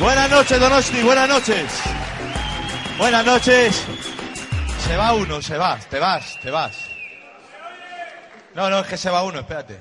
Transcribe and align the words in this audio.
Buenas 0.00 0.28
noches, 0.28 0.58
Donosti, 0.58 1.02
buenas 1.02 1.28
noches. 1.28 1.72
Buenas 2.98 3.24
noches. 3.24 3.84
Se 4.84 4.96
va 4.96 5.14
uno, 5.14 5.40
se 5.40 5.56
va, 5.56 5.78
te 5.78 6.00
vas, 6.00 6.40
te 6.40 6.50
vas. 6.50 6.76
No, 8.54 8.68
no, 8.68 8.80
es 8.80 8.86
que 8.88 8.96
se 8.96 9.08
va 9.08 9.22
uno, 9.22 9.40
espérate. 9.40 9.78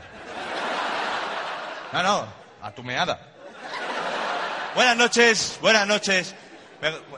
No, 1.93 2.03
no, 2.03 2.27
a 2.61 2.71
tu 2.71 2.83
meada. 2.83 3.19
Buenas 4.75 4.97
noches, 4.97 5.57
buenas 5.61 5.87
noches. 5.87 6.35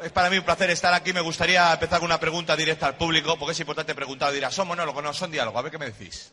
Es 0.01 0.11
para 0.11 0.29
mí 0.29 0.37
un 0.37 0.45
placer 0.45 0.69
estar 0.69 0.93
aquí. 0.93 1.11
Me 1.11 1.21
gustaría 1.21 1.73
empezar 1.73 1.99
con 1.99 2.05
una 2.05 2.19
pregunta 2.19 2.55
directa 2.55 2.87
al 2.87 2.95
público, 2.95 3.37
porque 3.37 3.51
es 3.51 3.59
importante 3.59 3.93
preguntar. 3.93 4.31
Dirá, 4.31 4.51
¿son 4.51 4.67
monólogos? 4.67 5.03
No, 5.03 5.13
son 5.13 5.31
diálogo. 5.31 5.59
A 5.59 5.63
ver 5.63 5.71
qué 5.71 5.77
me 5.77 5.87
decís. 5.87 6.31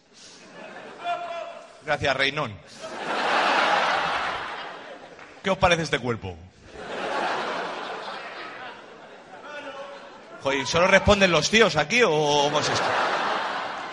Gracias, 1.84 2.16
Reinón. 2.16 2.56
¿Qué 5.42 5.50
os 5.50 5.58
parece 5.58 5.82
este 5.82 5.98
cuerpo? 5.98 6.36
Joder, 10.42 10.66
¿solo 10.66 10.86
responden 10.86 11.30
los 11.30 11.50
tíos 11.50 11.76
aquí 11.76 12.02
o 12.02 12.10
cómo 12.10 12.60
es 12.60 12.68
esto? 12.68 12.86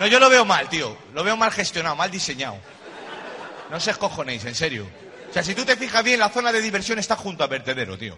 No, 0.00 0.06
yo 0.06 0.18
lo 0.18 0.30
veo 0.30 0.44
mal, 0.44 0.68
tío. 0.68 0.96
Lo 1.12 1.24
veo 1.24 1.36
mal 1.36 1.50
gestionado, 1.50 1.96
mal 1.96 2.10
diseñado. 2.10 2.56
No 3.70 3.80
se 3.80 3.90
escojonéis, 3.90 4.44
en 4.44 4.54
serio. 4.54 4.86
O 5.28 5.32
sea, 5.32 5.42
si 5.42 5.54
tú 5.54 5.64
te 5.64 5.76
fijas 5.76 6.02
bien, 6.02 6.20
la 6.20 6.30
zona 6.30 6.52
de 6.52 6.62
diversión 6.62 6.98
está 6.98 7.16
junto 7.16 7.44
al 7.44 7.50
vertedero, 7.50 7.98
tío. 7.98 8.16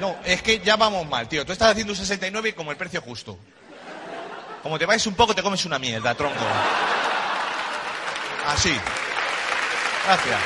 No, 0.00 0.16
es 0.24 0.42
que 0.42 0.60
ya 0.60 0.76
vamos 0.76 1.06
mal, 1.06 1.28
tío. 1.28 1.44
Tú 1.44 1.52
estás 1.52 1.72
haciendo 1.72 1.92
un 1.92 1.98
69 1.98 2.50
y 2.50 2.52
como 2.52 2.70
el 2.70 2.76
precio 2.76 3.00
justo. 3.02 3.38
Como 4.62 4.78
te 4.78 4.86
vayas 4.86 5.06
un 5.06 5.14
poco, 5.14 5.34
te 5.34 5.42
comes 5.42 5.64
una 5.66 5.78
mierda, 5.78 6.14
tronco. 6.14 6.44
Así. 8.46 8.74
Gracias. 10.06 10.40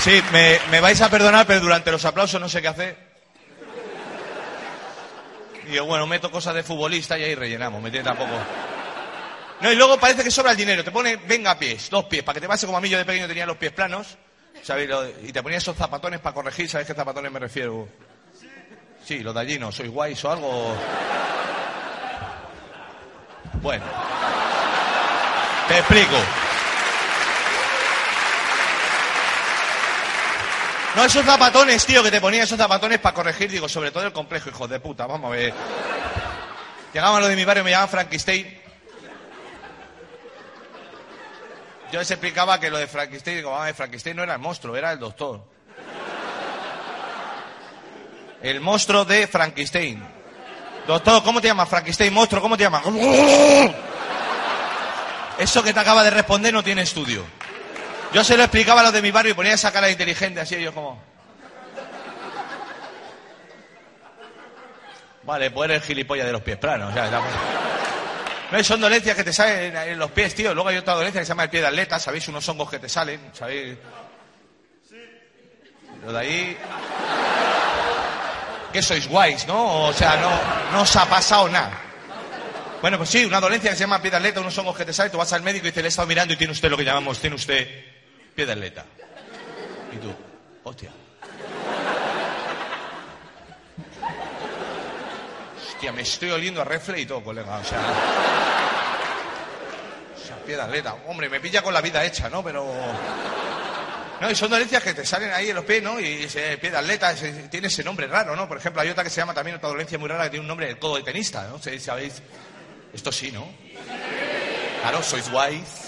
Sí, 0.00 0.22
me, 0.32 0.58
me 0.70 0.80
vais 0.80 1.00
a 1.00 1.08
perdonar, 1.08 1.46
pero 1.46 1.60
durante 1.60 1.92
los 1.92 2.04
aplausos 2.04 2.40
no 2.40 2.48
sé 2.48 2.60
qué 2.60 2.68
hacer. 2.68 3.12
Y 5.68 5.74
yo, 5.74 5.84
bueno, 5.86 6.06
meto 6.08 6.30
cosas 6.30 6.54
de 6.54 6.62
futbolista 6.64 7.16
y 7.18 7.22
ahí 7.22 7.34
rellenamos, 7.36 7.80
¿me 7.80 7.88
entiendes? 7.88 8.12
Tampoco. 8.16 8.38
No, 9.60 9.70
y 9.70 9.76
luego 9.76 9.96
parece 9.98 10.24
que 10.24 10.30
sobra 10.32 10.50
el 10.50 10.56
dinero. 10.56 10.82
Te 10.82 10.90
pone, 10.90 11.16
venga 11.16 11.56
pies, 11.56 11.88
dos 11.88 12.06
pies, 12.06 12.24
para 12.24 12.34
que 12.34 12.40
te 12.40 12.48
pase 12.48 12.66
como 12.66 12.78
a 12.78 12.80
mí 12.80 12.88
yo 12.88 12.98
de 12.98 13.04
pequeño 13.04 13.28
tenía 13.28 13.46
los 13.46 13.56
pies 13.56 13.70
planos. 13.72 14.18
Lo- 14.88 15.08
Y 15.22 15.32
te 15.32 15.40
ponía 15.42 15.58
esos 15.58 15.76
zapatones 15.76 16.18
para 16.20 16.34
corregir, 16.34 16.68
¿sabes 16.68 16.86
qué 16.86 16.94
zapatones 16.94 17.30
me 17.30 17.38
refiero? 17.38 17.88
Sí, 19.04 19.20
los 19.20 19.32
de 19.34 19.40
allí 19.40 19.58
no, 19.58 19.70
¿sois 19.70 19.90
guays 19.90 20.24
o 20.24 20.32
algo? 20.32 20.76
Bueno. 23.60 23.84
Te 25.72 25.78
explico. 25.78 26.16
No, 30.94 31.04
esos 31.06 31.24
zapatones, 31.24 31.86
tío, 31.86 32.02
que 32.02 32.10
te 32.10 32.20
ponía 32.20 32.42
esos 32.42 32.58
zapatones 32.58 32.98
para 32.98 33.14
corregir, 33.14 33.50
digo, 33.50 33.70
sobre 33.70 33.90
todo 33.90 34.04
el 34.04 34.12
complejo, 34.12 34.50
hijos 34.50 34.68
de 34.68 34.80
puta, 34.80 35.06
vamos 35.06 35.32
a 35.32 35.34
ver. 35.34 35.54
Llegaban 36.92 37.22
los 37.22 37.30
de 37.30 37.36
mi 37.36 37.46
barrio, 37.46 37.64
me 37.64 37.70
llamaban 37.70 37.88
Frankenstein. 37.88 38.60
Yo 41.90 42.00
les 42.00 42.10
explicaba 42.10 42.60
que 42.60 42.68
lo 42.68 42.76
de 42.76 42.86
Frankenstein, 42.86 43.38
digo, 43.38 43.48
vamos 43.48 43.62
a 43.62 43.66
ver, 43.66 43.74
Frankenstein 43.74 44.16
no 44.16 44.24
era 44.24 44.34
el 44.34 44.40
monstruo, 44.40 44.76
era 44.76 44.92
el 44.92 44.98
doctor. 44.98 45.42
El 48.42 48.60
monstruo 48.60 49.06
de 49.06 49.26
Frankenstein. 49.26 50.04
Doctor, 50.86 51.22
¿cómo 51.22 51.40
te 51.40 51.48
llamas? 51.48 51.70
Frankenstein, 51.70 52.12
monstruo, 52.12 52.42
¿cómo 52.42 52.58
te 52.58 52.64
llamas? 52.64 52.82
Eso 55.42 55.62
que 55.62 55.72
te 55.72 55.80
acaba 55.80 56.04
de 56.04 56.10
responder 56.10 56.52
no 56.54 56.62
tiene 56.62 56.82
estudio. 56.82 57.24
Yo 58.12 58.22
se 58.22 58.36
lo 58.36 58.44
explicaba 58.44 58.80
a 58.80 58.84
los 58.84 58.92
de 58.92 59.02
mi 59.02 59.10
barrio 59.10 59.32
y 59.32 59.34
ponía 59.34 59.54
esa 59.54 59.72
cara 59.72 59.90
inteligente 59.90 60.40
así, 60.40 60.54
ellos 60.54 60.72
como... 60.74 61.02
Vale, 65.24 65.50
pues 65.50 65.70
eres 65.70 65.84
gilipollas 65.84 66.26
de 66.26 66.32
los 66.32 66.42
pies 66.42 66.58
planos. 66.58 66.90
o 66.90 66.92
sea, 66.94 67.06
la- 67.10 67.22
No, 68.50 68.62
son 68.64 68.80
dolencias 68.80 69.16
que 69.16 69.24
te 69.24 69.32
salen 69.32 69.74
en, 69.76 69.88
en 69.92 69.98
los 69.98 70.10
pies, 70.10 70.34
tío. 70.34 70.52
Luego 70.52 70.68
hay 70.68 70.76
otra 70.76 70.94
dolencia 70.94 71.20
que 71.20 71.24
se 71.24 71.30
llama 71.30 71.44
el 71.44 71.50
pie 71.50 71.60
de 71.60 71.66
atleta, 71.68 71.98
¿sabéis? 71.98 72.26
Unos 72.28 72.48
hongos 72.48 72.68
que 72.70 72.78
te 72.78 72.88
salen, 72.88 73.30
¿sabéis? 73.32 73.76
Lo 76.04 76.12
de 76.12 76.18
ahí... 76.18 76.58
Que 78.72 78.80
sois 78.82 79.06
guays, 79.08 79.46
¿no? 79.46 79.86
O 79.88 79.92
sea, 79.92 80.16
no, 80.16 80.30
no 80.72 80.82
os 80.82 80.96
ha 80.96 81.06
pasado 81.06 81.48
nada. 81.48 81.72
Bueno, 82.82 82.98
pues 82.98 83.10
sí, 83.10 83.24
una 83.24 83.40
dolencia 83.40 83.70
que 83.70 83.76
se 83.76 83.84
llama 83.84 84.02
pie 84.02 84.10
de 84.10 84.16
atleta, 84.16 84.40
unos 84.40 84.58
hongos 84.58 84.76
que 84.76 84.84
te 84.84 84.92
salen, 84.92 85.12
tú 85.12 85.18
vas 85.18 85.32
al 85.32 85.42
médico 85.42 85.66
y 85.66 85.70
dice, 85.70 85.82
le 85.82 85.86
he 85.86 85.88
estado 85.88 86.08
mirando 86.08 86.34
y 86.34 86.36
tiene 86.36 86.52
usted 86.52 86.68
lo 86.68 86.76
que 86.76 86.84
llamamos, 86.84 87.20
tiene 87.20 87.36
usted 87.36 87.64
pie 88.34 88.44
de 88.44 88.50
atleta. 88.50 88.84
Y 89.92 89.98
tú, 89.98 90.12
hostia. 90.64 90.90
Hostia, 95.64 95.92
me 95.92 96.02
estoy 96.02 96.30
oliendo 96.30 96.60
a 96.60 96.64
refle 96.64 97.00
y 97.00 97.06
todo, 97.06 97.22
colega, 97.22 97.58
o 97.58 97.64
sea... 97.64 97.78
O 100.16 100.26
sea, 100.26 100.36
pie 100.44 100.56
de 100.56 100.62
atleta. 100.62 100.96
Hombre, 101.06 101.28
me 101.28 101.38
pilla 101.38 101.62
con 101.62 101.72
la 101.72 101.80
vida 101.80 102.04
hecha, 102.04 102.28
¿no? 102.28 102.42
Pero... 102.42 102.66
No, 104.20 104.28
y 104.28 104.34
son 104.34 104.50
dolencias 104.50 104.82
que 104.82 104.92
te 104.92 105.06
salen 105.06 105.30
ahí 105.32 105.50
en 105.50 105.54
los 105.54 105.64
pies, 105.64 105.84
¿no? 105.84 106.00
Y 106.00 106.24
ese 106.24 106.58
pie 106.58 106.72
de 106.72 106.78
atleta 106.78 107.14
tiene 107.48 107.68
ese 107.68 107.84
nombre 107.84 108.08
raro, 108.08 108.34
¿no? 108.34 108.48
Por 108.48 108.56
ejemplo, 108.56 108.82
hay 108.82 108.88
otra 108.88 109.04
que 109.04 109.10
se 109.10 109.20
llama 109.20 109.34
también 109.34 109.56
otra 109.56 109.68
dolencia 109.68 109.96
muy 110.00 110.08
rara 110.08 110.24
que 110.24 110.30
tiene 110.30 110.42
un 110.42 110.48
nombre, 110.48 110.68
el 110.68 110.80
codo 110.80 110.96
de 110.96 111.04
tenista, 111.04 111.46
¿no? 111.46 111.62
¿Sabéis? 111.62 111.84
¿Sabéis? 111.84 112.22
Esto 112.92 113.10
sí, 113.10 113.32
¿no? 113.32 113.46
Claro, 114.82 115.02
sois 115.02 115.30
guays. 115.30 115.82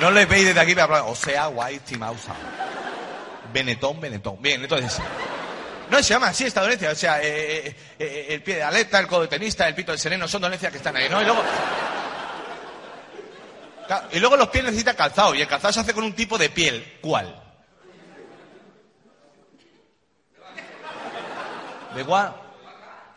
No 0.00 0.10
le 0.10 0.24
veis 0.24 0.46
desde 0.46 0.60
aquí, 0.60 0.74
pero 0.74 1.08
o 1.08 1.14
sea, 1.14 1.46
guay, 1.46 1.78
timausa. 1.80 2.34
Benetón, 3.52 4.00
Benetón. 4.00 4.40
Bien, 4.40 4.62
entonces... 4.62 4.98
No, 5.90 6.02
se 6.02 6.14
llama 6.14 6.28
así 6.28 6.44
esta 6.44 6.62
dolencia. 6.62 6.90
O 6.90 6.94
sea, 6.94 7.20
eh, 7.20 7.66
eh, 7.66 7.76
eh, 7.98 8.26
el 8.30 8.42
pie 8.42 8.56
de 8.56 8.62
aleta, 8.62 8.98
el 8.98 9.06
codo 9.06 9.22
de 9.22 9.28
tenista, 9.28 9.66
el 9.68 9.74
pito 9.74 9.92
del 9.92 9.98
sereno, 9.98 10.28
son 10.28 10.40
dolencias 10.40 10.70
que 10.70 10.78
están 10.78 10.96
ahí, 10.96 11.08
¿no? 11.08 11.20
Y 11.20 11.24
luego... 11.24 11.42
Y 14.12 14.18
luego 14.20 14.36
los 14.36 14.48
pies 14.48 14.64
necesitan 14.64 14.96
calzado. 14.96 15.34
Y 15.34 15.42
el 15.42 15.48
calzado 15.48 15.72
se 15.72 15.80
hace 15.80 15.94
con 15.94 16.04
un 16.04 16.14
tipo 16.14 16.38
de 16.38 16.50
piel. 16.50 16.98
¿Cuál? 17.00 17.34
¿De 21.94 22.04
cuál? 22.04 22.34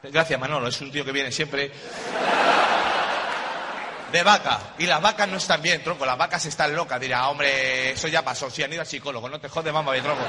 Gracias, 0.03 0.39
Manolo. 0.39 0.67
Es 0.67 0.81
un 0.81 0.91
tío 0.91 1.05
que 1.05 1.11
viene 1.11 1.31
siempre. 1.31 1.71
De 4.11 4.23
vaca. 4.23 4.59
Y 4.77 4.85
las 4.85 5.01
vacas 5.01 5.27
no 5.27 5.37
están 5.37 5.61
bien, 5.61 5.83
tronco. 5.83 6.05
Las 6.05 6.17
vacas 6.17 6.45
están 6.45 6.75
locas. 6.75 6.99
Dirá, 6.99 7.27
hombre, 7.29 7.91
eso 7.91 8.07
ya 8.07 8.23
pasó. 8.23 8.49
Si 8.49 8.63
han 8.63 8.71
ido 8.71 8.81
al 8.81 8.87
psicólogo. 8.87 9.29
No 9.29 9.39
te 9.39 9.49
jodes, 9.49 9.71
mamá 9.71 9.93
de 9.93 10.01
tronco. 10.01 10.23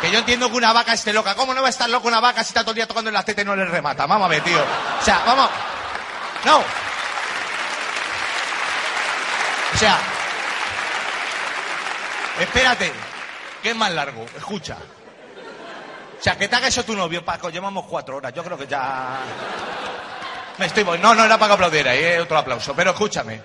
Que 0.00 0.10
yo 0.10 0.18
entiendo 0.20 0.50
que 0.50 0.56
una 0.56 0.72
vaca 0.72 0.94
esté 0.94 1.12
loca. 1.12 1.34
¿Cómo 1.34 1.52
no 1.54 1.60
va 1.60 1.66
a 1.66 1.70
estar 1.70 1.90
loca 1.90 2.08
una 2.08 2.20
vaca 2.20 2.42
si 2.42 2.48
está 2.48 2.60
todo 2.62 2.70
el 2.70 2.76
día 2.76 2.86
tocando 2.86 3.10
en 3.10 3.14
la 3.14 3.24
teta 3.24 3.42
y 3.42 3.44
no 3.44 3.54
le 3.54 3.64
remata? 3.64 4.06
Mámame, 4.06 4.40
tío. 4.40 4.60
O 4.60 5.04
sea, 5.04 5.22
vamos. 5.26 5.50
No. 6.44 6.89
Sea. 9.80 9.98
Espérate. 12.38 12.92
¿Qué 13.62 13.70
es 13.70 13.76
más 13.76 13.90
largo? 13.92 14.26
Escucha. 14.36 14.76
O 14.76 16.22
sea, 16.22 16.36
que 16.36 16.48
te 16.48 16.56
haga 16.56 16.68
eso 16.68 16.84
tu 16.84 16.94
novio, 16.94 17.24
Paco. 17.24 17.48
Llevamos 17.48 17.86
cuatro 17.86 18.18
horas. 18.18 18.34
Yo 18.34 18.44
creo 18.44 18.58
que 18.58 18.66
ya. 18.66 19.20
Me 20.58 20.66
estoy. 20.66 20.84
No, 20.84 21.14
no 21.14 21.24
era 21.24 21.38
para 21.38 21.48
que 21.48 21.54
aplaudiera. 21.54 21.96
Y 21.96 22.18
otro 22.18 22.36
aplauso. 22.36 22.74
Pero 22.76 22.90
escúchame. 22.90 23.40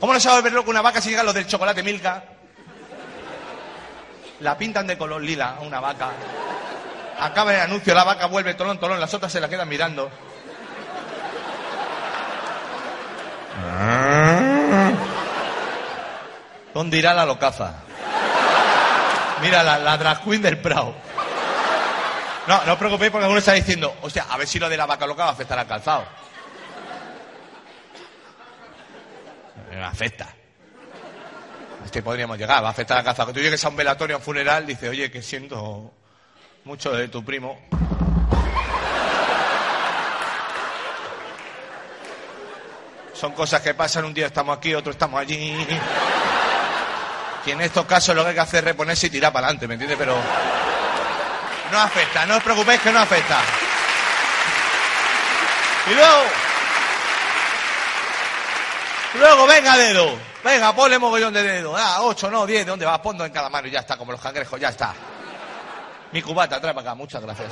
¿Cómo 0.00 0.12
no 0.12 0.18
se 0.18 0.26
va 0.26 0.34
a 0.34 0.38
volver 0.38 0.52
loco 0.52 0.68
una 0.68 0.82
vaca 0.82 1.00
si 1.00 1.10
llega 1.10 1.22
lo 1.22 1.32
del 1.32 1.46
chocolate 1.46 1.84
Milka? 1.84 2.24
La 4.40 4.58
pintan 4.58 4.88
de 4.88 4.98
color 4.98 5.22
lila 5.22 5.58
a 5.58 5.60
una 5.60 5.78
vaca. 5.78 6.10
Acaba 7.20 7.54
el 7.54 7.60
anuncio, 7.60 7.94
la 7.94 8.02
vaca 8.02 8.26
vuelve 8.26 8.54
tolón, 8.54 8.80
tolón, 8.80 8.98
las 8.98 9.14
otras 9.14 9.30
se 9.30 9.40
la 9.40 9.48
quedan 9.48 9.68
mirando. 9.68 10.10
¿Dónde 16.74 16.98
irá 16.98 17.14
la 17.14 17.26
locaza? 17.26 17.74
Mira, 19.40 19.62
la, 19.62 19.78
la 19.78 19.96
drag 19.96 20.22
queen 20.22 20.42
del 20.42 20.58
Prado. 20.58 20.94
No, 22.46 22.64
no 22.64 22.72
os 22.72 22.78
preocupéis 22.78 23.10
porque 23.10 23.24
alguno 23.24 23.38
está 23.38 23.52
diciendo, 23.52 23.96
hostia, 24.02 24.26
a 24.28 24.36
ver 24.36 24.46
si 24.46 24.58
lo 24.58 24.68
de 24.68 24.76
la 24.76 24.86
vaca 24.86 25.06
loca 25.06 25.24
va 25.24 25.30
a 25.30 25.32
afectar 25.32 25.58
al 25.58 25.66
calzado. 25.66 26.04
Me 29.70 29.84
afecta. 29.84 30.34
Es 31.84 31.90
que 31.90 32.02
podríamos 32.02 32.36
llegar, 32.36 32.62
va 32.62 32.68
a 32.68 32.70
afectar 32.72 32.98
al 32.98 33.04
calzado. 33.04 33.28
Que 33.28 33.34
tú 33.34 33.40
llegues 33.40 33.64
a 33.64 33.68
un 33.68 33.76
velatorio, 33.76 34.16
a 34.16 34.18
un 34.18 34.24
funeral, 34.24 34.66
dice, 34.66 34.88
oye, 34.88 35.10
que 35.10 35.22
siento 35.22 35.92
mucho 36.64 36.92
de 36.92 37.08
tu 37.08 37.24
primo. 37.24 37.58
Son 43.14 43.32
cosas 43.32 43.60
que 43.60 43.74
pasan, 43.74 44.06
un 44.06 44.14
día 44.14 44.26
estamos 44.26 44.56
aquí, 44.56 44.74
otro 44.74 44.92
estamos 44.92 45.20
allí. 45.20 45.54
Y 47.46 47.50
en 47.52 47.60
estos 47.60 47.86
casos 47.86 48.14
lo 48.14 48.22
que 48.22 48.30
hay 48.30 48.34
que 48.34 48.40
hacer 48.40 48.58
es 48.58 48.64
reponerse 48.64 49.06
y 49.06 49.10
tirar 49.10 49.32
para 49.32 49.46
adelante, 49.46 49.66
¿me 49.66 49.74
entiendes? 49.74 49.98
Pero 49.98 50.16
no 51.72 51.80
afecta, 51.80 52.26
no 52.26 52.36
os 52.36 52.42
preocupéis 52.42 52.80
que 52.80 52.92
no 52.92 52.98
afecta. 52.98 53.40
Y 55.86 55.94
luego, 55.94 56.22
luego 59.14 59.46
venga 59.46 59.76
dedo, 59.76 60.18
venga, 60.44 60.74
ponle 60.74 60.98
mogollón 60.98 61.32
de 61.32 61.42
dedo. 61.42 61.74
Ah, 61.76 62.02
ocho, 62.02 62.30
no, 62.30 62.46
diez, 62.46 62.66
¿de 62.66 62.70
dónde 62.70 62.84
va? 62.84 63.00
Ponlo 63.00 63.24
en 63.24 63.32
cada 63.32 63.48
mano 63.48 63.66
y 63.68 63.70
ya 63.70 63.80
está, 63.80 63.96
como 63.96 64.12
los 64.12 64.20
cangrejos, 64.20 64.60
ya 64.60 64.68
está. 64.68 64.94
Mi 66.12 66.20
cubata, 66.20 66.60
trae 66.60 66.74
para 66.74 66.90
acá, 66.90 66.94
muchas 66.94 67.22
gracias. 67.22 67.48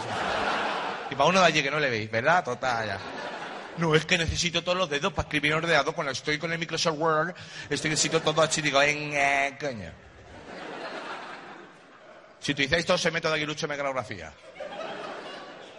Y 1.11 1.14
para 1.14 1.31
uno 1.31 1.41
de 1.41 1.46
allí 1.46 1.62
que 1.62 1.70
no 1.70 1.81
le 1.81 1.88
veis, 1.88 2.11
¿verdad? 2.11 2.44
Total, 2.44 2.87
ya. 2.87 2.99
No, 3.79 3.95
es 3.95 4.05
que 4.05 4.19
necesito 4.19 4.63
todos 4.65 4.77
los 4.77 4.91
dedos 4.91 5.13
para 5.13 5.27
escribir 5.27 5.53
en 5.53 5.59
ordenador. 5.59 5.95
Cuando 5.95 6.13
estoy 6.13 6.37
con 6.37 6.53
el 6.53 6.59
Microsoft 6.59 6.99
Word, 6.99 7.35
estoy 7.71 7.91
necesito 7.91 8.21
todo 8.21 8.43
así, 8.43 8.61
digo, 8.61 8.83
en, 8.83 9.57
coño. 9.57 9.93
Si 12.41 12.53
utilizáis 12.53 12.85
todo 12.85 12.97
ese 12.97 13.13
método 13.13 13.35
aguilucho 13.35 13.67
en 13.67 13.71
mecanografía. 13.71 14.33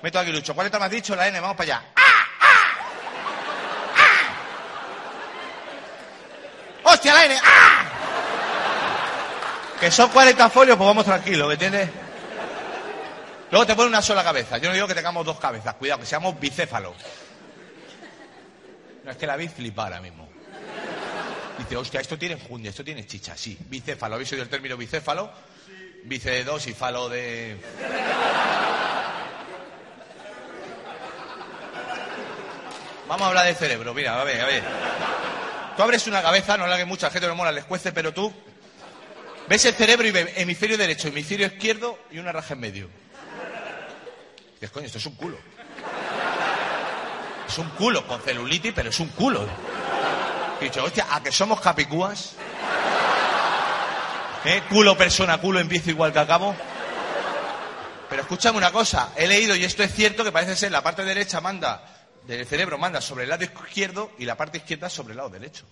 Método 0.01 0.21
aguilucho. 0.21 0.55
¿Cuál 0.55 0.67
letra 0.67 0.79
me 0.79 0.85
has 0.85 0.91
dicho? 0.91 1.13
La 1.13 1.27
N, 1.27 1.39
vamos 1.41 1.57
para 1.57 1.75
allá. 1.75 1.85
¡Ah! 1.95 2.01
¡Ah! 2.39 2.79
¡Ah! 3.97 4.33
¡Hostia, 6.83 7.13
la 7.13 7.25
N! 7.25 7.37
¡Ah! 7.43 7.85
Que 9.77 9.91
son 9.91 10.09
40 10.09 10.49
folios, 10.49 10.77
pues 10.77 10.87
vamos 10.87 11.05
tranquilos, 11.05 11.47
¿me 11.47 11.53
entiendes? 11.53 11.89
Luego 13.51 13.65
te 13.65 13.75
pone 13.75 13.89
una 13.89 14.01
sola 14.01 14.23
cabeza. 14.23 14.57
Yo 14.57 14.69
no 14.69 14.75
digo 14.75 14.87
que 14.87 14.95
tengamos 14.95 15.25
dos 15.25 15.39
cabezas, 15.39 15.73
cuidado, 15.75 15.99
que 15.99 16.05
seamos 16.05 16.39
bicéfalos. 16.39 16.95
No, 19.03 19.11
es 19.11 19.17
que 19.17 19.27
la 19.27 19.35
vi 19.35 19.47
flipa 19.47 19.83
ahora 19.83 20.01
mismo. 20.01 20.27
Dice, 21.57 21.75
hostia, 21.75 21.99
esto 21.99 22.17
tiene 22.17 22.35
enjundia, 22.35 22.69
esto 22.69 22.83
tiene 22.83 23.05
chicha, 23.05 23.35
sí. 23.35 23.57
Bicéfalo, 23.67 24.15
¿habéis 24.15 24.31
oído 24.31 24.43
el 24.43 24.49
término 24.49 24.77
bicéfalo? 24.77 25.31
Bice 26.03 26.31
de 26.31 26.43
dos 26.45 26.65
y 26.67 26.73
falo 26.73 27.09
de... 27.09 27.57
Vamos 33.07 33.25
a 33.25 33.27
hablar 33.27 33.45
de 33.47 33.55
cerebro, 33.55 33.93
mira, 33.93 34.21
a 34.21 34.23
ver, 34.23 34.39
a 34.39 34.45
ver. 34.45 34.63
Tú 35.75 35.83
abres 35.83 36.05
una 36.07 36.21
cabeza, 36.21 36.57
no 36.57 36.67
la 36.67 36.77
que 36.77 36.85
mucha 36.85 37.09
gente 37.09 37.27
no 37.27 37.35
mola, 37.35 37.51
les 37.51 37.65
cuece, 37.65 37.91
pero 37.91 38.13
tú 38.13 38.31
ves 39.47 39.65
el 39.65 39.73
cerebro 39.73 40.07
y 40.07 40.11
ves 40.11 40.29
hemisferio 40.35 40.77
derecho, 40.77 41.07
hemisferio 41.07 41.47
izquierdo 41.47 41.97
y 42.11 42.19
una 42.19 42.31
raja 42.31 42.53
en 42.53 42.59
medio. 42.59 42.89
Dices, 44.53 44.71
coño, 44.71 44.85
esto 44.85 44.99
es 44.99 45.05
un 45.07 45.15
culo. 45.15 45.37
Es 47.49 47.57
un 47.57 47.69
culo, 47.71 48.05
con 48.05 48.21
celulitis, 48.21 48.71
pero 48.75 48.91
es 48.91 48.99
un 48.99 49.09
culo. 49.09 49.43
He 50.61 50.65
dicho, 50.65 50.83
hostia, 50.83 51.07
¿a 51.09 51.23
que 51.23 51.31
somos 51.31 51.59
capicúas? 51.59 52.33
¿Eh? 54.45 54.61
Culo, 54.69 54.95
persona, 54.95 55.39
culo, 55.39 55.59
empiezo 55.59 55.89
igual 55.89 56.13
que 56.13 56.19
acabo. 56.19 56.55
Pero 58.07 58.21
escúchame 58.21 58.59
una 58.59 58.71
cosa, 58.71 59.13
he 59.15 59.25
leído, 59.25 59.55
y 59.55 59.65
esto 59.65 59.81
es 59.81 59.91
cierto, 59.91 60.23
que 60.23 60.31
parece 60.31 60.55
ser 60.55 60.71
la 60.71 60.83
parte 60.83 61.03
derecha 61.03 61.41
manda, 61.41 61.81
del 62.27 62.45
cerebro 62.45 62.77
manda 62.77 63.01
sobre 63.01 63.23
el 63.23 63.31
lado 63.31 63.43
izquierdo 63.43 64.11
y 64.19 64.25
la 64.25 64.37
parte 64.37 64.59
izquierda 64.59 64.87
sobre 64.87 65.13
el 65.13 65.17
lado 65.17 65.29
derecho. 65.29 65.65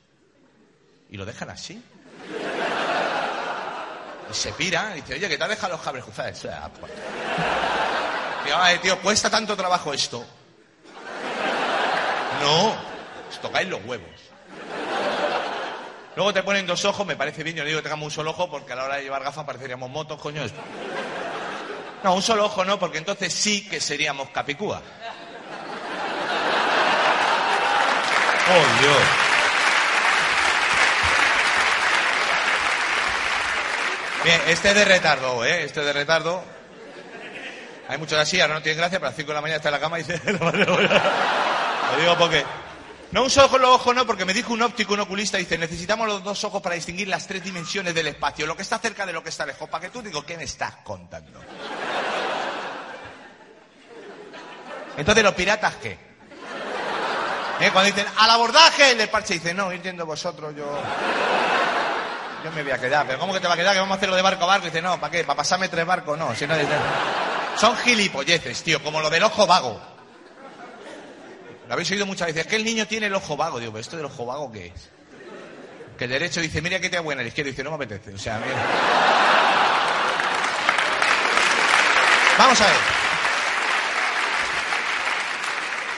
Y 1.12 1.18
lo 1.18 1.26
dejan 1.26 1.52
así. 1.52 1.80
Y 4.32 4.34
se 4.34 4.52
pira, 4.54 4.94
y 4.94 5.02
dice, 5.02 5.14
oye, 5.14 5.30
que 5.30 5.38
te 5.38 5.44
ha 5.44 5.48
dejado 5.48 5.74
los 5.74 5.82
cables 5.84 6.04
cruzados. 6.04 6.40
Pues. 6.80 6.92
Tío, 8.46 8.58
ay, 8.58 8.80
tío, 8.80 9.00
cuesta 9.00 9.30
tanto 9.30 9.56
trabajo 9.56 9.94
esto. 9.94 10.26
No, 12.42 12.76
os 13.30 13.42
tocáis 13.42 13.68
los 13.68 13.84
huevos. 13.86 14.10
Luego 16.16 16.34
te 16.34 16.42
ponen 16.42 16.66
dos 16.66 16.84
ojos, 16.86 17.06
me 17.06 17.16
parece 17.16 17.44
bien, 17.44 17.56
yo 17.56 17.64
no 17.64 17.68
digo 17.68 17.80
que 17.80 17.84
tengamos 17.84 18.06
un 18.06 18.12
solo 18.12 18.32
ojo 18.32 18.50
porque 18.50 18.74
a 18.74 18.76
la 18.76 18.86
hora 18.86 18.96
de 18.96 19.04
llevar 19.04 19.24
gafas 19.24 19.46
pareceríamos 19.46 19.90
motos, 19.90 20.20
coño. 20.20 20.42
No, 22.04 22.16
un 22.16 22.22
solo 22.24 22.46
ojo 22.46 22.66
no, 22.66 22.80
porque 22.80 22.98
entonces 22.98 23.32
sí 23.34 23.68
que 23.70 23.80
seríamos 23.80 24.30
capicúa. 24.30 24.82
Oh, 28.50 28.82
Dios. 28.82 28.98
Bien, 34.24 34.42
este 34.48 34.70
es 34.70 34.76
de 34.76 34.86
retardo, 34.86 35.46
¿eh? 35.46 35.64
Este 35.64 35.82
es 35.82 35.86
de 35.86 35.94
retardo. 35.94 36.44
Hay 37.90 37.98
muchos 37.98 38.20
así, 38.20 38.42
ahora 38.42 38.56
no 38.56 38.62
tienen 38.62 38.80
gracia, 38.80 39.00
pero 39.00 39.08
a 39.08 39.12
las 39.12 39.18
5 39.18 39.28
de 39.28 39.36
la 39.36 39.42
mañana 39.42 39.58
está 39.58 39.70
en 39.70 39.74
la 39.74 39.80
cama 39.80 40.00
y 40.00 40.04
dice... 40.04 40.20
Lo 41.92 42.02
digo 42.02 42.18
porque... 42.18 42.46
No 43.10 43.24
un 43.24 43.30
solo 43.30 43.74
ojos, 43.74 43.96
no, 43.96 44.06
porque 44.06 44.26
me 44.26 44.34
dijo 44.34 44.52
un 44.52 44.62
óptico, 44.62 44.94
un 44.94 45.00
oculista, 45.00 45.38
dice, 45.38 45.58
necesitamos 45.58 46.08
los 46.08 46.24
dos 46.24 46.44
ojos 46.44 46.62
para 46.62 46.76
distinguir 46.76 47.08
las 47.08 47.26
tres 47.26 47.42
dimensiones 47.42 47.96
del 47.96 48.08
espacio, 48.08 48.46
lo 48.46 48.56
que 48.56 48.64
está 48.64 48.80
cerca 48.80 49.06
de 49.06 49.14
lo 49.14 49.24
que 49.24 49.30
está 49.30 49.46
lejos. 49.46 49.70
Para 49.70 49.84
que 49.84 49.90
tú 49.90 50.02
digo, 50.02 50.26
¿qué 50.26 50.36
me 50.36 50.44
estás 50.44 50.76
contando? 50.84 51.40
Entonces, 54.98 55.24
¿los 55.24 55.34
piratas 55.36 55.76
qué? 55.78 55.92
¿Eh? 57.62 57.70
Cuando 57.72 57.86
dicen, 57.86 58.06
al 58.18 58.30
abordaje, 58.30 58.92
el 58.92 59.10
parche 59.10 59.36
dice, 59.36 59.54
no, 59.54 59.72
ir 59.72 59.82
yendo 59.82 60.06
vosotros, 60.06 60.54
yo... 60.56 60.66
Yo 62.44 62.52
me 62.52 62.62
voy 62.62 62.72
a 62.72 62.78
quedar, 62.80 63.08
pero 63.08 63.20
¿cómo 63.20 63.34
que 63.34 63.40
te 63.40 63.48
va 63.48 63.54
a 63.54 63.58
quedar? 63.58 63.74
Que 63.74 63.80
vamos 63.80 63.96
a 63.96 63.98
hacerlo 63.98 64.16
de 64.16 64.22
barco 64.22 64.44
a 64.44 64.48
barco. 64.48 64.68
Y 64.68 64.70
dice, 64.70 64.82
no, 64.82 65.00
¿para 65.00 65.12
qué? 65.12 65.24
¿Para 65.24 65.38
pasarme 65.38 65.70
tres 65.70 65.86
barcos? 65.86 66.18
No, 66.18 66.36
si 66.36 66.46
no... 66.46 66.56
Son 67.58 67.76
gilipolleces, 67.78 68.62
tío, 68.64 68.84
como 68.84 69.02
lo 69.02 69.10
del 69.10 69.24
ojo 69.24 69.48
vago. 69.48 69.97
Lo 71.68 71.74
habéis 71.74 71.92
oído 71.92 72.06
muchas 72.06 72.28
veces. 72.28 72.44
Es 72.44 72.48
que 72.48 72.56
el 72.56 72.64
niño 72.64 72.88
tiene 72.88 73.08
el 73.08 73.14
ojo 73.14 73.36
vago. 73.36 73.60
Digo, 73.60 73.74
¿pero 73.74 73.82
esto 73.82 73.98
del 73.98 74.06
ojo 74.06 74.26
vago 74.26 74.52
qué 74.52 74.68
es? 74.68 74.90
Que 75.98 76.06
el 76.06 76.12
derecho 76.12 76.40
dice, 76.40 76.62
mira 76.62 76.80
que 76.80 76.90
te 76.90 77.00
buena. 77.00 77.22
El 77.22 77.28
izquierdo 77.28 77.50
dice, 77.50 77.64
no 77.64 77.72
me 77.72 77.76
apetece. 77.76 78.14
O 78.14 78.18
sea, 78.18 78.40
mira. 78.40 78.66
Vamos 82.38 82.62
a 82.62 82.66
ver. 82.66 82.76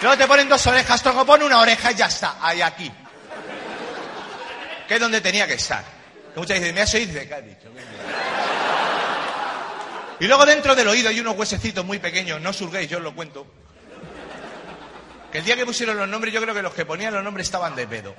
Luego 0.02 0.18
te 0.18 0.28
ponen 0.28 0.48
dos 0.48 0.66
orejas, 0.66 1.04
tronco, 1.04 1.26
pone 1.26 1.46
una 1.46 1.60
oreja 1.60 1.92
y 1.92 1.96
ya 1.96 2.06
está. 2.06 2.38
Ahí 2.42 2.62
aquí. 2.62 2.92
Que 4.88 4.96
es 4.96 5.00
donde 5.00 5.22
tenía 5.22 5.46
que 5.46 5.56
estar. 5.56 5.84
Que 6.34 6.40
muchas 6.40 6.60
veces, 6.60 6.74
¿me 6.74 6.82
has 6.82 6.94
oído? 6.94 7.14
¿qué 7.14 7.34
has 7.34 7.44
dicho? 7.44 7.70
Y 10.22 10.28
luego 10.28 10.46
dentro 10.46 10.76
del 10.76 10.88
oído 10.88 11.10
hay 11.10 11.20
unos 11.20 11.38
huesecitos 11.38 11.86
muy 11.86 12.00
pequeños. 12.00 12.42
No 12.42 12.54
surguéis, 12.54 12.90
yo 12.90 12.98
os 12.98 13.04
lo 13.04 13.14
cuento. 13.14 13.46
Que 15.32 15.40
el 15.40 15.46
día 15.46 15.56
que 15.56 15.66
pusieron 15.66 15.98
los 15.98 16.08
nombres, 16.08 16.34
yo 16.34 16.42
creo 16.42 16.56
que 16.56 16.62
los 16.62 16.74
que 16.74 16.86
ponían 16.86 17.14
los 17.14 17.24
nombres 17.24 17.48
estaban 17.48 17.76
de 17.76 17.86
pedo. 17.86 18.16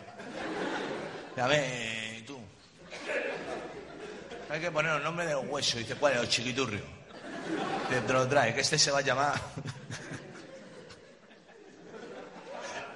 A 1.37 1.47
ver, 1.47 2.25
tú. 2.25 2.38
Hay 4.49 4.61
que 4.61 4.71
poner 4.71 4.97
el 4.97 5.02
nombre 5.02 5.26
de 5.26 5.33
los 5.33 5.45
huesos. 5.47 5.76
Dice, 5.76 5.95
¿cuál 5.97 6.14
es? 6.14 6.21
Los 6.21 6.29
chiquiturrios. 6.29 6.85
Te 8.07 8.12
lo 8.12 8.29
trae, 8.29 8.55
que 8.55 8.61
este 8.61 8.79
se 8.79 8.90
va 8.90 8.99
a 8.99 9.02
llamar... 9.02 9.35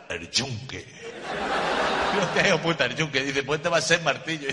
El 0.08 0.30
yunque. 0.30 0.84
Yo 2.14 2.26
te 2.34 2.42
digo, 2.44 2.58
puta, 2.58 2.84
el 2.84 2.94
yunque. 2.94 3.22
Dice, 3.22 3.42
pues 3.42 3.58
este 3.58 3.68
va 3.68 3.78
a 3.78 3.80
ser 3.80 4.02
martillo. 4.02 4.48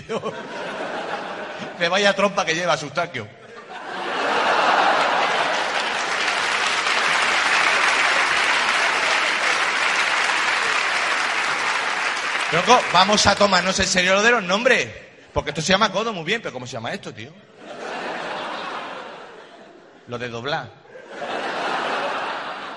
Y 1.78 1.88
vaya 1.88 2.14
trompa 2.14 2.44
que 2.44 2.54
lleva 2.54 2.76
Sustaquio. 2.76 3.28
Tronco, 12.52 12.78
vamos 12.92 13.26
a 13.26 13.34
tomarnos 13.34 13.80
en 13.80 13.86
serio 13.86 14.12
lo 14.12 14.22
de 14.22 14.30
los 14.30 14.42
nombres. 14.42 14.86
Porque 15.32 15.52
esto 15.52 15.62
se 15.62 15.68
llama 15.68 15.90
codo 15.90 16.12
muy 16.12 16.22
bien, 16.22 16.42
pero 16.42 16.52
¿cómo 16.52 16.66
se 16.66 16.74
llama 16.74 16.92
esto, 16.92 17.14
tío? 17.14 17.32
Lo 20.06 20.18
de 20.18 20.28
doblar. 20.28 20.68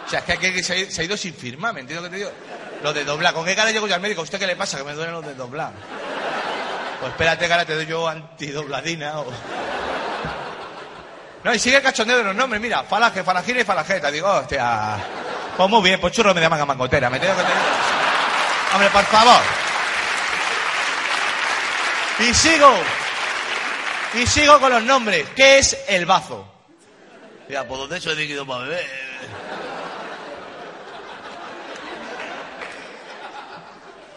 O 0.06 0.10
sea, 0.10 0.20
es 0.20 0.26
que 0.26 0.32
aquí 0.32 0.64
se 0.64 1.02
ha, 1.02 1.04
ido 1.04 1.18
sin 1.18 1.34
firmar, 1.34 1.74
¿me 1.74 1.82
entiendes 1.82 2.06
lo 2.06 2.10
que 2.10 2.16
te 2.16 2.24
digo? 2.24 2.32
Lo 2.84 2.94
de 2.94 3.04
doblar. 3.04 3.34
¿Con 3.34 3.44
qué 3.44 3.54
cara 3.54 3.72
llego 3.72 3.86
yo 3.86 3.96
al 3.96 4.00
médico? 4.00 4.22
¿A 4.22 4.24
usted 4.24 4.40
qué 4.40 4.48
le 4.48 4.56
pasa? 4.56 4.78
Que 4.78 4.86
me 4.86 4.94
duelen 4.94 5.14
los 5.14 5.26
de 5.26 5.36
doblar. 5.36 5.74
Pues 7.02 7.12
espérate, 7.12 7.46
cara, 7.50 7.66
te 7.66 7.76
doy 7.76 7.86
yo 7.86 8.08
antidobladina 8.08 9.20
o... 9.20 9.26
No, 11.44 11.54
y 11.54 11.60
sigue 11.60 11.82
cachondeo 11.82 12.20
de 12.20 12.24
los 12.24 12.36
nombres, 12.36 12.62
mira, 12.62 12.84
falange, 12.84 13.26
falangina 13.26 13.60
y 13.60 13.66
falangeta. 13.66 14.10
Digo, 14.10 14.30
hostia. 14.30 14.96
Pues 15.58 15.70
muy 15.70 15.82
bien, 15.82 16.00
pues 16.00 16.14
churro 16.14 16.34
me 16.34 16.40
llaman 16.40 16.62
a 16.62 16.66
mangotera, 16.66 17.10
¿me 17.10 17.20
lo 17.20 17.24
que 17.24 17.28
te 17.28 17.36
digo? 17.36 17.60
Hombre, 18.74 18.90
por 18.90 19.04
favor. 19.04 19.65
Y 22.20 22.34
sigo. 22.34 22.74
Y 24.14 24.26
sigo 24.26 24.60
con 24.60 24.72
los 24.72 24.84
nombres. 24.84 25.28
¿Qué 25.36 25.60
es 25.60 25.78
el 25.88 26.06
bazo? 26.06 26.50
Mira, 27.48 27.68
pues 27.68 27.90
de 27.90 27.98
eso 27.98 28.12
he 28.12 28.16
líquido 28.16 28.46
para 28.46 28.64
beber. 28.64 28.86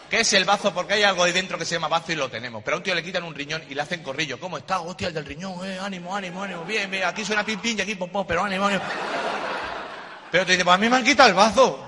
¿Qué 0.09 0.21
es 0.21 0.33
el 0.33 0.45
bazo? 0.47 0.73
Porque 0.73 0.95
hay 0.95 1.03
algo 1.03 1.25
ahí 1.25 1.33
dentro 1.33 1.59
que 1.59 1.67
se 1.67 1.75
llama 1.75 1.89
bazo 1.89 2.13
y 2.13 2.15
lo 2.15 2.31
tenemos. 2.31 2.63
Pero 2.65 2.77
a 2.77 2.79
un 2.79 2.85
tío 2.85 2.95
le 2.95 3.03
quitan 3.03 3.25
un 3.25 3.35
riñón 3.35 3.63
y 3.69 3.75
le 3.75 3.83
hacen 3.83 4.03
corrillo. 4.03 4.41
¿Cómo 4.41 4.57
está? 4.57 4.81
Hostia, 4.81 5.09
el 5.09 5.15
del 5.15 5.27
riñón, 5.27 5.69
eh, 5.69 5.79
ánimo, 5.79 6.17
ánimo, 6.17 6.43
ánimo. 6.43 6.65
Bien, 6.65 6.91
bien, 6.91 7.05
aquí 7.05 7.25
suena 7.25 7.45
pim 7.45 7.61
pim 7.61 7.77
y 7.77 7.83
aquí 7.83 7.95
pom 7.95 8.09
pom, 8.09 8.25
pero 8.27 8.43
ánimo, 8.45 8.67
ánimo. 8.67 8.83
Pero 10.31 10.47
te 10.47 10.53
dice, 10.53 10.65
pues 10.65 10.75
a 10.75 10.79
mí 10.79 10.89
me 10.89 10.97
han 10.97 11.05
quitado 11.05 11.29
el 11.29 11.35
bazo. 11.35 11.88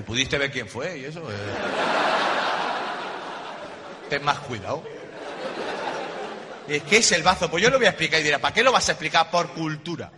Y 0.00 0.02
pudiste 0.02 0.38
ver 0.38 0.50
quién 0.50 0.66
fue 0.66 0.96
y 0.96 1.04
eso. 1.04 1.20
eh. 1.30 1.34
Ten 4.08 4.24
más 4.24 4.38
cuidado. 4.38 4.82
Es 6.66 6.82
que 6.84 6.96
es 6.96 7.12
el 7.12 7.22
bazo. 7.22 7.50
Pues 7.50 7.62
yo 7.62 7.68
lo 7.68 7.76
voy 7.76 7.84
a 7.84 7.90
explicar 7.90 8.18
y 8.20 8.22
dirá, 8.22 8.38
¿para 8.38 8.54
qué 8.54 8.62
lo 8.62 8.72
vas 8.72 8.88
a 8.88 8.92
explicar? 8.92 9.30
Por 9.30 9.48
cultura. 9.50 10.10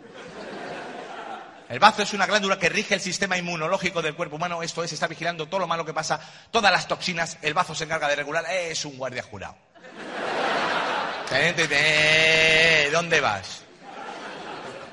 El 1.69 1.81
bazo 1.81 2.03
es 2.03 2.13
una 2.13 2.27
glándula 2.27 2.61
que 2.61 2.69
rige 2.69 2.95
el 2.95 3.01
sistema 3.01 3.37
inmunológico 3.37 4.01
del 4.03 4.15
cuerpo 4.15 4.37
humano. 4.37 4.63
Esto 4.63 4.85
es, 4.85 4.93
está 4.93 5.09
vigilando 5.09 5.47
todo 5.49 5.59
lo 5.59 5.67
malo 5.67 5.85
que 5.85 5.93
pasa, 5.93 6.21
todas 6.53 6.71
las 6.71 6.87
toxinas. 6.87 7.39
El 7.43 7.55
bazo 7.55 7.75
se 7.75 7.83
encarga 7.85 8.07
de 8.09 8.15
regular. 8.15 8.45
Es 8.53 8.85
un 8.85 8.97
guardia 8.97 9.25
jurado. 9.25 9.57
Te- 11.29 12.89
¿Dónde 12.93 13.21
vas? 13.21 13.63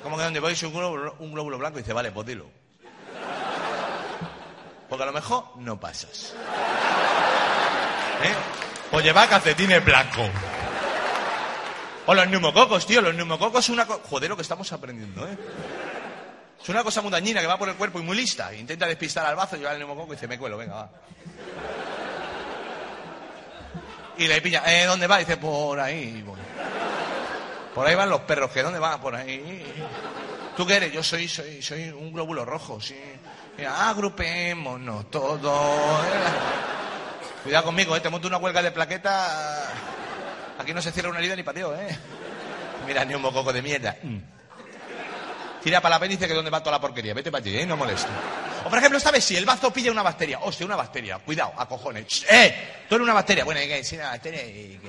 ¿Cómo 0.02 0.18
que 0.18 0.24
dónde 0.24 0.40
voy? 0.40 0.58
Un 0.64 1.12
un 1.20 1.32
glóbulo 1.32 1.60
blanco. 1.60 1.78
Y 1.78 1.84
dice, 1.84 1.94
vale, 1.94 2.12
pues 2.12 2.26
dilo. 2.26 2.50
Porque 4.90 5.04
a 5.04 5.06
lo 5.06 5.14
mejor 5.14 5.46
no 5.58 5.80
pasas. 5.80 6.34
¿Eh? 8.24 8.34
O 8.92 9.00
lleva 9.00 9.28
calcetines 9.28 9.86
blancos. 9.86 10.30
O 12.08 12.14
los 12.14 12.28
neumococos, 12.28 12.86
tío. 12.88 13.02
Los 13.02 13.14
neumococos 13.14 13.66
es 13.66 13.70
una 13.70 13.86
cosa... 13.86 14.02
Joder, 14.10 14.30
lo 14.30 14.36
que 14.36 14.42
estamos 14.42 14.72
aprendiendo, 14.74 15.28
¿eh? 15.28 15.38
Es 16.62 16.68
una 16.68 16.84
cosa 16.84 17.02
muy 17.02 17.12
dañina 17.12 17.40
que 17.40 17.48
va 17.48 17.58
por 17.58 17.70
el 17.70 17.76
cuerpo 17.76 18.00
y 18.00 18.02
muy 18.02 18.18
lista. 18.18 18.54
Intenta 18.54 18.88
despistar 18.88 19.26
al 19.26 19.36
bazo, 19.36 19.56
lleva 19.56 19.72
el 19.72 19.78
neumococo 19.80 20.14
y 20.14 20.16
dice, 20.16 20.28
me 20.28 20.38
cuelo, 20.38 20.58
venga, 20.58 20.74
va. 20.74 20.90
Y 24.18 24.28
le 24.28 24.42
pilla, 24.42 24.64
¿eh? 24.66 24.86
¿Dónde 24.86 25.08
va? 25.08 25.22
Y 25.22 25.26
dice, 25.26 25.38
por 25.38 25.80
ahí. 25.80 26.24
Por, 26.26 26.38
por 27.74 27.88
ahí 27.88 27.96
van 27.96 28.10
los 28.10 28.22
perros, 28.22 28.52
¿que 28.52 28.62
dónde 28.62 28.80
va? 28.80 29.00
Por 29.00 29.16
ahí. 29.16 29.64
¿Tú 30.58 30.66
qué 30.66 30.76
eres? 30.76 30.92
Yo 30.92 31.02
soy, 31.02 31.30
soy, 31.30 31.62
soy 31.62 31.90
un 31.92 32.12
glóbulo 32.12 32.44
rojo, 32.44 32.82
sí. 32.82 33.00
Agrupémonos 33.66 35.10
todos. 35.10 36.06
Cuidado 37.44 37.66
conmigo, 37.66 37.96
¿eh? 37.96 38.00
Te 38.00 38.10
monto 38.10 38.28
una 38.28 38.38
huelga 38.38 38.62
de 38.62 38.72
plaqueta. 38.72 39.72
Aquí 40.58 40.74
no 40.74 40.82
se 40.82 40.92
cierra 40.92 41.10
una 41.10 41.20
herida 41.20 41.36
ni 41.36 41.44
pateo, 41.44 41.76
¿eh? 41.76 41.98
Mira, 42.86 43.06
neumococo 43.06 43.54
de 43.54 43.62
mierda. 43.62 43.96
Mm. 44.04 44.18
Tira 45.62 45.82
para 45.82 45.92
la 45.92 45.96
apéndice 45.98 46.28
que 46.28 46.34
dónde 46.34 46.52
va 46.52 46.60
toda 46.60 46.78
la 46.78 46.82
porquería. 46.82 47.14
Vete 47.14 47.32
para 47.32 47.44
allí, 47.44 47.58
¿eh? 47.58 47.66
No 47.66 47.78
molesta. 47.78 48.10
O 48.66 48.70
por 48.70 48.78
ejemplo, 48.78 49.00
vez 49.12 49.24
si 49.24 49.36
el 49.36 49.46
bazo 49.46 49.72
pilla 49.72 49.92
una 49.92 50.04
bacteria. 50.04 50.40
Hostia, 50.40 50.66
una 50.66 50.76
bacteria. 50.76 51.18
Cuidado, 51.20 51.54
a 51.58 51.68
cojones. 51.68 52.26
¡Eh! 52.30 52.86
Tú 52.88 52.96
eres 52.96 53.04
una 53.04 53.14
bacteria. 53.14 53.44
Bueno, 53.44 53.62
¿y 53.62 53.68
qué? 53.68 53.84
Sí, 53.84 53.96
una 53.96 54.10
bacteria. 54.10 54.46
¿y? 54.46 54.80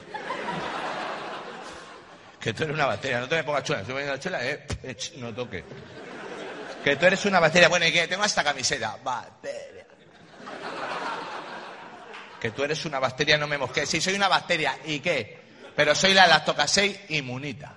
Que 2.41 2.53
tú 2.53 2.65
eres 2.65 2.75
una 2.75 2.87
bacteria. 2.87 3.21
No 3.21 3.29
te 3.29 3.37
me 3.37 3.45
pongas 3.45 3.65
chula. 3.65 3.81
Estoy 3.81 3.95
poniendo 3.95 4.15
la 4.15 4.21
chula, 4.21 4.45
eh. 4.45 4.67
no 5.19 5.35
toque. 5.35 5.65
Que 6.85 6.97
tú 6.97 7.07
eres 7.07 7.25
una 7.27 7.41
bacteria. 7.41 7.69
Bueno, 7.69 7.87
¿y 7.87 7.93
qué? 7.93 8.09
Tengo 8.09 8.25
esta 8.25 8.43
camiseta. 8.43 8.97
Bacteria. 9.03 9.87
Que 12.41 12.51
tú 12.53 12.65
eres 12.65 12.85
una 12.87 12.99
bacteria, 12.99 13.37
no 13.37 13.47
me 13.47 13.59
mosquees. 13.59 13.89
Sí, 13.89 14.01
soy 14.01 14.15
una 14.15 14.29
bacteria. 14.29 14.79
¿Y 14.87 15.01
qué? 15.01 15.39
Pero 15.77 15.95
soy 15.95 16.15
la 16.15 16.27
lactocasei 16.27 17.07
inmunita. 17.11 17.75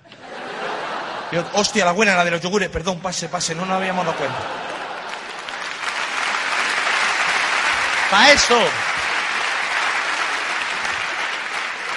Yo, 1.32 1.44
hostia, 1.54 1.84
la 1.84 1.92
buena, 1.92 2.14
la 2.14 2.24
de 2.24 2.30
los 2.30 2.40
yogures. 2.40 2.70
Perdón, 2.70 3.00
pase, 3.00 3.28
pase. 3.28 3.54
No 3.54 3.66
nos 3.66 3.76
habíamos 3.76 4.06
dado 4.06 4.16
cuenta. 4.16 4.38
Para 8.10 8.32
eso. 8.32 8.58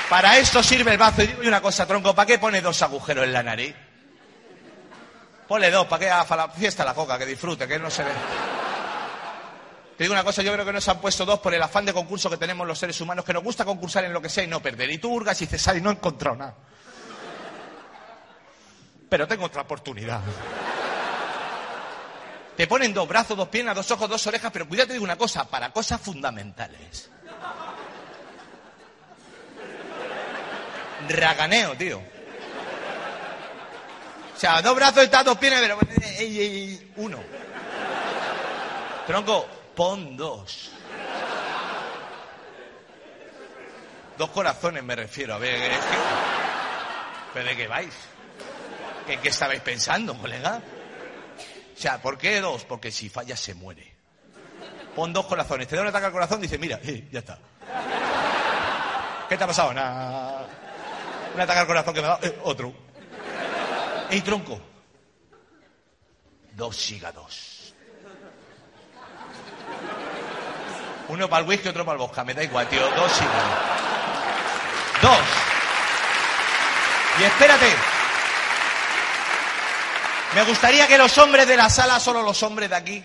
Para 0.10 0.38
esto 0.38 0.62
sirve 0.62 0.92
el 0.92 0.98
bazo. 0.98 1.24
Y 1.24 1.28
digo 1.28 1.42
una 1.44 1.62
cosa, 1.62 1.86
tronco. 1.86 2.14
¿Para 2.14 2.26
qué 2.26 2.38
pone 2.38 2.62
dos 2.62 2.82
agujeros 2.82 3.24
en 3.24 3.34
la 3.34 3.44
nariz? 3.44 3.76
Ponle 5.48 5.72
dos, 5.72 5.88
¿para 5.88 6.00
que 6.00 6.10
haga 6.10 6.36
la 6.36 6.50
fiesta 6.50 6.84
la 6.84 6.94
coca? 6.94 7.18
Que 7.18 7.25
disfrute, 7.25 7.68
que 7.68 7.80
no 7.80 7.89
se 7.89 8.04
ve. 8.04 8.12
Te 9.98 10.04
digo 10.04 10.13
una 10.13 10.24
cosa, 10.24 10.44
yo 10.44 10.54
creo 10.54 10.66
que 10.66 10.74
nos 10.74 10.88
han 10.89 11.00
puesto 11.00 11.25
dos 11.25 11.39
por 11.39 11.54
el 11.54 11.62
afán 11.63 11.86
de 11.86 11.94
concurso 11.94 12.30
que 12.30 12.38
tenemos 12.38 12.68
los 12.68 12.77
seres 12.77 13.00
humanos, 13.01 13.25
que 13.25 13.34
nos 13.34 13.44
gusta 13.44 13.66
concursar 13.66 14.04
en 14.04 14.13
lo 14.13 14.22
que 14.22 14.30
sea 14.30 14.44
y 14.44 14.48
no 14.48 14.62
perder. 14.62 14.92
Y 14.92 14.98
tú 15.00 15.12
hurgas 15.12 15.42
y 15.42 15.46
dices, 15.46 15.68
ay, 15.70 15.82
no 15.82 15.89
he 15.89 15.94
encontrado 15.94 16.36
nada. 16.36 16.56
Pero 19.10 19.27
tengo 19.27 19.46
otra 19.46 19.62
oportunidad. 19.62 20.22
Te 22.58 22.68
ponen 22.68 22.94
dos 22.94 23.08
brazos, 23.08 23.38
dos 23.38 23.48
piernas, 23.48 23.75
dos 23.75 23.89
ojos, 23.92 24.10
dos 24.10 24.27
orejas, 24.27 24.51
pero 24.51 24.68
cuídate 24.68 24.94
de 24.94 25.00
una 25.00 25.16
cosa, 25.16 25.48
para 25.48 25.72
cosas 25.72 26.01
fundamentales. 26.01 27.10
Raganeo, 31.08 31.75
tío. 31.77 32.17
O 34.38 34.39
sea, 34.39 34.62
dos 34.62 34.75
brazos 34.75 35.10
tal, 35.10 35.25
dos 35.25 35.36
piernas, 35.39 35.62
pero... 35.62 35.79
ey, 36.20 36.39
ey, 36.39 36.39
ey, 36.39 36.94
uno. 36.98 37.17
Tronco, 39.08 39.48
pon 39.75 40.15
dos. 40.15 40.70
Dos 44.15 44.29
corazones 44.29 44.84
me 44.84 44.96
refiero, 44.96 45.34
a 45.34 45.39
ver, 45.39 45.72
es 45.72 45.79
que... 45.79 45.98
¿Pero 47.34 47.50
de 47.50 47.58
qué 47.58 47.67
vais? 47.67 47.96
¿En 49.08 49.20
qué 49.22 49.29
estabais 49.29 49.62
pensando, 49.62 50.15
colega? 50.15 50.62
O 51.75 51.79
sea, 51.79 52.00
¿por 52.00 52.20
qué 52.20 52.39
dos? 52.39 52.63
Porque 52.63 52.91
si 52.91 53.10
falla 53.10 53.36
se 53.36 53.56
muere. 53.56 53.91
Pon 54.96 55.13
dos 55.13 55.25
corazones. 55.25 55.67
Te 55.67 55.75
da 55.75 55.82
un 55.82 55.88
ataque 55.88 56.06
al 56.06 56.12
corazón, 56.12 56.41
dice, 56.41 56.60
mira, 56.60 56.79
eh, 56.84 57.08
ya 57.12 57.20
está. 57.20 57.39
¿Qué 59.27 59.36
te 59.36 59.44
ha 59.44 59.48
pasado? 59.48 59.74
Nada. 59.74 60.48
Un 61.34 61.41
ataque 61.41 61.60
al 61.60 61.67
corazón 61.67 61.94
que 61.96 62.01
me 62.03 62.08
ha 62.08 62.20
eh, 62.22 62.39
otro. 62.44 62.87
¡Ey, 64.10 64.22
tronco! 64.22 64.60
Dos 66.54 66.92
hígados. 66.92 67.74
Uno 71.10 71.30
para 71.30 71.44
el 71.44 71.50
whisky, 71.50 71.70
otro 71.70 71.86
para 71.86 71.94
el 71.94 72.00
vodka. 72.00 72.24
Me 72.24 72.34
da 72.34 72.44
igual, 72.44 72.68
tío. 72.68 72.82
Dos 72.82 73.22
hígados. 73.22 73.78
Dos. 75.02 75.20
Y 77.20 77.24
espérate. 77.24 77.68
Me 80.36 80.44
gustaría 80.44 80.88
que 80.88 80.98
los 80.98 81.18
hombres 81.18 81.48
de 81.48 81.56
la 81.58 81.70
sala, 81.70 82.00
solo 82.00 82.22
los 82.22 82.42
hombres 82.44 82.70
de 82.70 82.76
aquí, 82.76 83.04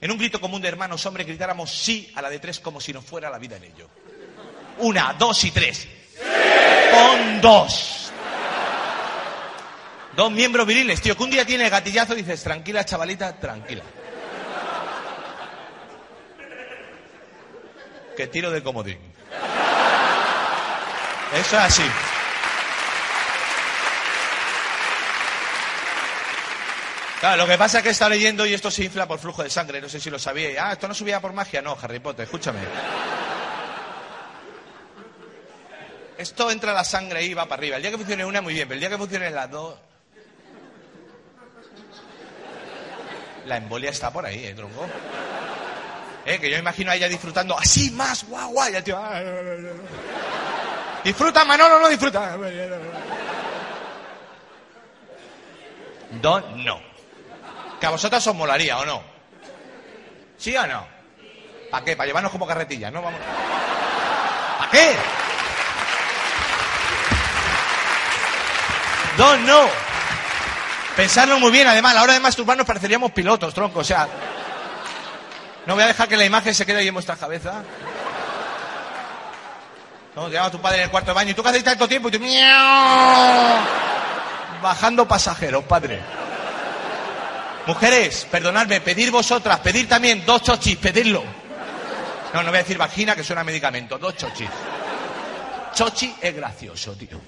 en 0.00 0.10
un 0.10 0.18
grito 0.18 0.40
común 0.40 0.60
de 0.60 0.68
hermanos 0.68 1.06
hombres, 1.06 1.26
gritáramos 1.26 1.70
sí 1.70 2.12
a 2.16 2.22
la 2.22 2.28
de 2.28 2.38
tres 2.38 2.60
como 2.60 2.80
si 2.80 2.92
nos 2.92 3.04
fuera 3.04 3.30
la 3.30 3.38
vida 3.38 3.56
en 3.56 3.64
ello. 3.64 3.88
Una, 4.78 5.14
dos 5.14 5.42
y 5.44 5.50
tres. 5.52 5.88
Pon 6.90 7.40
dos. 7.40 8.05
Dos 10.16 10.32
miembros 10.32 10.66
viriles, 10.66 11.02
tío, 11.02 11.14
que 11.14 11.22
un 11.22 11.30
día 11.30 11.44
tiene 11.44 11.68
gatillazo 11.68 12.14
y 12.14 12.22
dices, 12.22 12.42
tranquila, 12.42 12.84
chavalita, 12.86 13.38
tranquila. 13.38 13.82
Que 18.16 18.26
tiro 18.26 18.50
de 18.50 18.62
comodín. 18.62 18.98
Eso 21.34 21.56
es 21.56 21.62
así. 21.62 21.82
Claro, 27.20 27.36
lo 27.42 27.46
que 27.46 27.58
pasa 27.58 27.78
es 27.78 27.84
que 27.84 27.90
está 27.90 28.08
leyendo 28.08 28.46
y 28.46 28.54
esto 28.54 28.70
se 28.70 28.84
infla 28.84 29.06
por 29.06 29.18
flujo 29.18 29.42
de 29.42 29.50
sangre, 29.50 29.82
no 29.82 29.88
sé 29.88 30.00
si 30.00 30.08
lo 30.08 30.18
sabíais. 30.18 30.56
Ah, 30.58 30.72
esto 30.72 30.88
no 30.88 30.94
subía 30.94 31.20
por 31.20 31.34
magia, 31.34 31.60
no, 31.60 31.76
Harry 31.82 31.98
Potter, 31.98 32.24
escúchame. 32.24 32.60
Esto 36.16 36.50
entra 36.50 36.72
la 36.72 36.84
sangre 36.84 37.22
y 37.22 37.34
va 37.34 37.44
para 37.44 37.60
arriba. 37.60 37.76
El 37.76 37.82
día 37.82 37.90
que 37.90 37.98
funcione 37.98 38.24
una, 38.24 38.40
muy 38.40 38.54
bien, 38.54 38.66
pero 38.66 38.76
el 38.76 38.80
día 38.80 38.88
que 38.88 38.96
funcione 38.96 39.30
las 39.30 39.50
dos... 39.50 39.76
La 43.46 43.56
embolia 43.56 43.90
está 43.90 44.10
por 44.10 44.26
ahí, 44.26 44.44
¿eh, 44.44 44.54
tronco? 44.54 44.86
Eh, 46.24 46.38
que 46.40 46.50
yo 46.50 46.58
imagino 46.58 46.90
a 46.90 46.96
ella 46.96 47.08
disfrutando 47.08 47.56
así 47.56 47.90
más, 47.92 48.24
guau, 48.24 48.50
guau, 48.50 48.82
tío... 48.82 49.00
Disfruta, 51.04 51.44
Manolo, 51.44 51.78
no 51.78 51.88
disfruta. 51.88 52.36
Don, 56.20 56.64
no. 56.64 56.80
Que 57.78 57.86
a 57.86 57.90
vosotras 57.90 58.26
os 58.26 58.34
molaría, 58.34 58.78
¿o 58.78 58.84
no? 58.84 59.00
¿Sí 60.36 60.56
o 60.56 60.66
no? 60.66 60.84
¿Para 61.70 61.84
qué? 61.84 61.96
Para 61.96 62.08
llevarnos 62.08 62.32
como 62.32 62.46
carretilla, 62.46 62.90
¿no? 62.90 63.02
Vamos. 63.02 63.20
¿Para 64.58 64.70
qué? 64.72 64.96
Don, 69.16 69.46
no. 69.46 69.95
Pensarlo 70.96 71.38
muy 71.38 71.50
bien, 71.50 71.68
además, 71.68 71.92
a 71.92 71.96
la 71.96 72.02
hora 72.02 72.14
de 72.14 72.20
masturbarnos 72.20 72.66
pareceríamos 72.66 73.12
pilotos, 73.12 73.52
tronco, 73.52 73.80
o 73.80 73.84
sea... 73.84 74.08
No 75.66 75.74
voy 75.74 75.82
a 75.82 75.88
dejar 75.88 76.08
que 76.08 76.16
la 76.16 76.24
imagen 76.24 76.54
se 76.54 76.64
quede 76.64 76.78
ahí 76.78 76.88
en 76.88 76.94
vuestra 76.94 77.16
cabeza. 77.16 77.62
No, 80.14 80.28
te 80.28 80.34
llama 80.34 80.50
tu 80.50 80.60
padre 80.60 80.78
en 80.78 80.84
el 80.84 80.90
cuarto 80.90 81.10
de 81.10 81.14
baño 81.14 81.30
y 81.32 81.34
tú 81.34 81.42
que 81.42 81.50
haces 81.50 81.64
tanto 81.64 81.86
tiempo 81.86 82.08
y 82.08 82.12
tú... 82.12 82.24
Bajando 84.62 85.06
pasajeros, 85.06 85.64
padre. 85.64 86.00
Mujeres, 87.66 88.26
perdonadme, 88.30 88.80
pedir 88.80 89.10
vosotras, 89.10 89.60
pedir 89.60 89.88
también 89.88 90.24
dos 90.24 90.42
chochis, 90.42 90.76
pedirlo. 90.76 91.22
No, 92.32 92.42
no 92.42 92.48
voy 92.48 92.58
a 92.58 92.62
decir 92.62 92.78
vagina, 92.78 93.14
que 93.14 93.24
suena 93.24 93.44
medicamento, 93.44 93.98
dos 93.98 94.16
chochis. 94.16 94.48
Chochi 95.74 96.16
es 96.22 96.34
gracioso, 96.34 96.94
tío. 96.94 97.20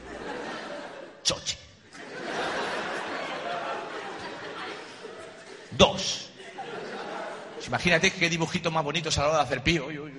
Chochi. 1.22 1.67
Dos. 5.70 6.28
Imagínate 7.66 8.10
qué 8.12 8.30
dibujitos 8.30 8.72
más 8.72 8.82
bonitos 8.82 9.16
a 9.18 9.22
la 9.22 9.28
hora 9.28 9.36
de 9.38 9.44
hacer 9.44 9.62
pío. 9.62 9.86
Uy, 9.86 9.98
uy. 9.98 10.12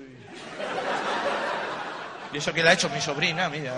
Y 2.32 2.38
eso 2.38 2.52
que 2.52 2.62
le 2.62 2.70
ha 2.70 2.72
hecho 2.72 2.88
mi 2.90 3.00
sobrina, 3.00 3.48
mira. 3.48 3.74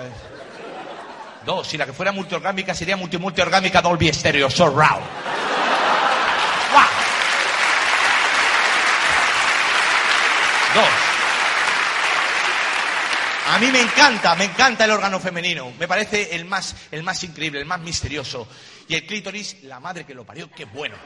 Dos, 1.47 1.67
si 1.67 1.76
la 1.76 1.87
que 1.87 1.93
fuera 1.93 2.12
multiorgámica 2.12 2.75
sería 2.75 2.97
multi 2.97 3.19
multiorgámica 3.19 3.81
Dolby 3.81 4.12
Stereo 4.12 4.50
Surround. 4.50 5.05
¡Guau! 6.73 6.88
Dos. 10.75 11.12
A 13.49 13.59
mí 13.59 13.71
me 13.73 13.81
encanta, 13.81 14.35
me 14.37 14.45
encanta 14.45 14.85
el 14.85 14.93
órgano 14.93 15.19
femenino. 15.19 15.73
Me 15.79 15.88
parece 15.88 16.35
el 16.35 16.45
más, 16.45 16.76
el 16.91 17.02
más 17.02 17.23
increíble, 17.25 17.59
el 17.61 17.67
más 17.67 17.81
misterioso. 17.81 18.47
Y 18.89 18.95
el 18.95 19.07
clítoris, 19.07 19.62
la 19.65 19.81
madre 19.81 20.05
que 20.05 20.15
lo 20.15 20.25
parió, 20.25 20.51
qué 20.51 20.65
bueno. 20.65 20.97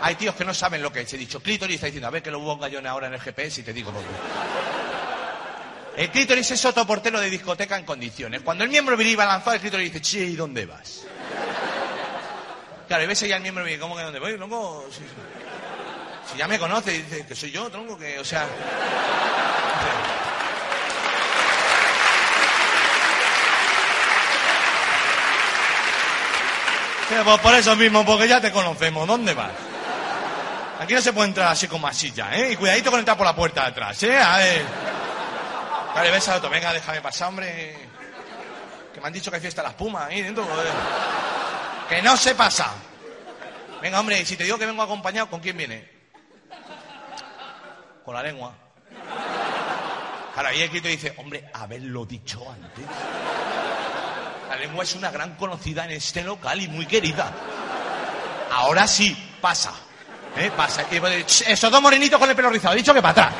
Hay 0.00 0.14
tíos 0.14 0.34
que 0.34 0.44
no 0.44 0.54
saben 0.54 0.82
lo 0.82 0.92
que 0.92 1.00
es. 1.00 1.12
He 1.12 1.18
dicho 1.18 1.40
clítoris, 1.40 1.74
está 1.76 1.86
diciendo, 1.86 2.06
a 2.08 2.10
ver 2.10 2.22
que 2.22 2.30
lo 2.30 2.42
ponga 2.42 2.68
yo 2.68 2.80
ahora 2.88 3.08
en 3.08 3.14
el 3.14 3.20
GPS 3.20 3.60
y 3.60 3.64
te 3.64 3.72
digo 3.72 3.92
qué. 3.92 3.98
El 6.02 6.10
clítoris 6.10 6.50
es 6.52 6.64
otro 6.64 6.86
portero 6.86 7.18
de 7.18 7.28
discoteca 7.28 7.76
en 7.76 7.84
condiciones. 7.84 8.42
Cuando 8.42 8.62
el 8.62 8.70
miembro 8.70 8.96
viril 8.96 9.18
va 9.18 9.26
lanzado, 9.26 9.56
el 9.56 9.60
clítoris 9.60 9.92
dice, 9.92 10.00
che, 10.00 10.24
¿y 10.24 10.36
dónde 10.36 10.64
vas? 10.64 11.02
Claro, 12.86 13.02
y 13.02 13.06
ves 13.08 13.22
ahí 13.24 13.32
al 13.32 13.42
miembro 13.42 13.64
viril, 13.64 13.80
¿cómo 13.80 13.96
que 13.96 14.02
dónde 14.02 14.20
voy? 14.20 14.36
Tronco, 14.36 14.86
si, 14.92 15.00
si 16.32 16.38
ya 16.38 16.46
me 16.46 16.58
conoce, 16.58 16.92
dice 16.92 17.26
que 17.26 17.34
soy 17.34 17.50
yo, 17.50 17.68
tronco, 17.68 17.98
que, 17.98 18.18
o 18.20 18.24
sea... 18.24 18.46
pues 27.24 27.40
por 27.40 27.54
eso 27.54 27.76
mismo, 27.76 28.04
porque 28.04 28.28
ya 28.28 28.40
te 28.40 28.52
conocemos. 28.52 29.06
¿Dónde 29.06 29.34
vas? 29.34 29.52
Aquí 30.80 30.94
no 30.94 31.00
se 31.00 31.12
puede 31.12 31.28
entrar 31.28 31.48
así 31.48 31.66
como 31.66 31.86
así 31.88 32.12
ya, 32.12 32.34
¿eh? 32.36 32.52
Y 32.52 32.56
cuidadito 32.56 32.90
con 32.90 33.00
entrar 33.00 33.16
por 33.16 33.26
la 33.26 33.34
puerta 33.34 33.62
de 33.62 33.68
atrás, 33.68 34.02
¿eh? 34.02 34.16
A 34.16 34.36
ver. 34.38 34.64
Vale, 35.94 36.10
ves 36.10 36.28
otro. 36.28 36.48
Venga, 36.50 36.72
déjame 36.72 37.00
pasar, 37.00 37.28
hombre. 37.28 37.76
Que 38.94 39.00
me 39.00 39.06
han 39.08 39.12
dicho 39.12 39.30
que 39.30 39.36
hay 39.36 39.40
fiesta 39.40 39.62
las 39.62 39.74
pumas 39.74 40.08
ahí 40.08 40.22
dentro. 40.22 40.46
Que 41.88 42.00
no 42.02 42.16
se 42.16 42.34
pasa. 42.34 42.72
Venga, 43.80 43.98
hombre, 43.98 44.20
y 44.20 44.24
si 44.24 44.36
te 44.36 44.44
digo 44.44 44.58
que 44.58 44.66
vengo 44.66 44.82
acompañado, 44.82 45.28
¿con 45.28 45.40
quién 45.40 45.56
viene? 45.56 45.88
Con 48.04 48.14
la 48.14 48.22
lengua. 48.22 48.54
Claro, 50.34 50.48
ahí 50.48 50.62
el 50.62 50.68
grito 50.68 50.88
dice, 50.88 51.14
hombre, 51.16 51.50
haberlo 51.52 52.04
dicho 52.04 52.48
antes. 52.50 52.84
La 54.48 54.56
lengua 54.56 54.82
es 54.82 54.94
una 54.94 55.10
gran 55.10 55.34
conocida 55.36 55.84
en 55.84 55.90
este 55.92 56.22
local 56.22 56.60
y 56.60 56.68
muy 56.68 56.86
querida. 56.86 57.30
Ahora 58.50 58.86
sí, 58.86 59.16
pasa. 59.40 59.72
¿Eh? 60.36 60.50
Pasa. 60.56 60.84
"Ch, 60.88 61.42
Esos 61.48 61.70
dos 61.70 61.82
morenitos 61.82 62.18
con 62.18 62.28
el 62.30 62.36
pelo 62.36 62.50
rizado. 62.50 62.74
He 62.74 62.78
dicho 62.78 62.94
que 62.94 63.02
para 63.02 63.26
atrás. 63.28 63.34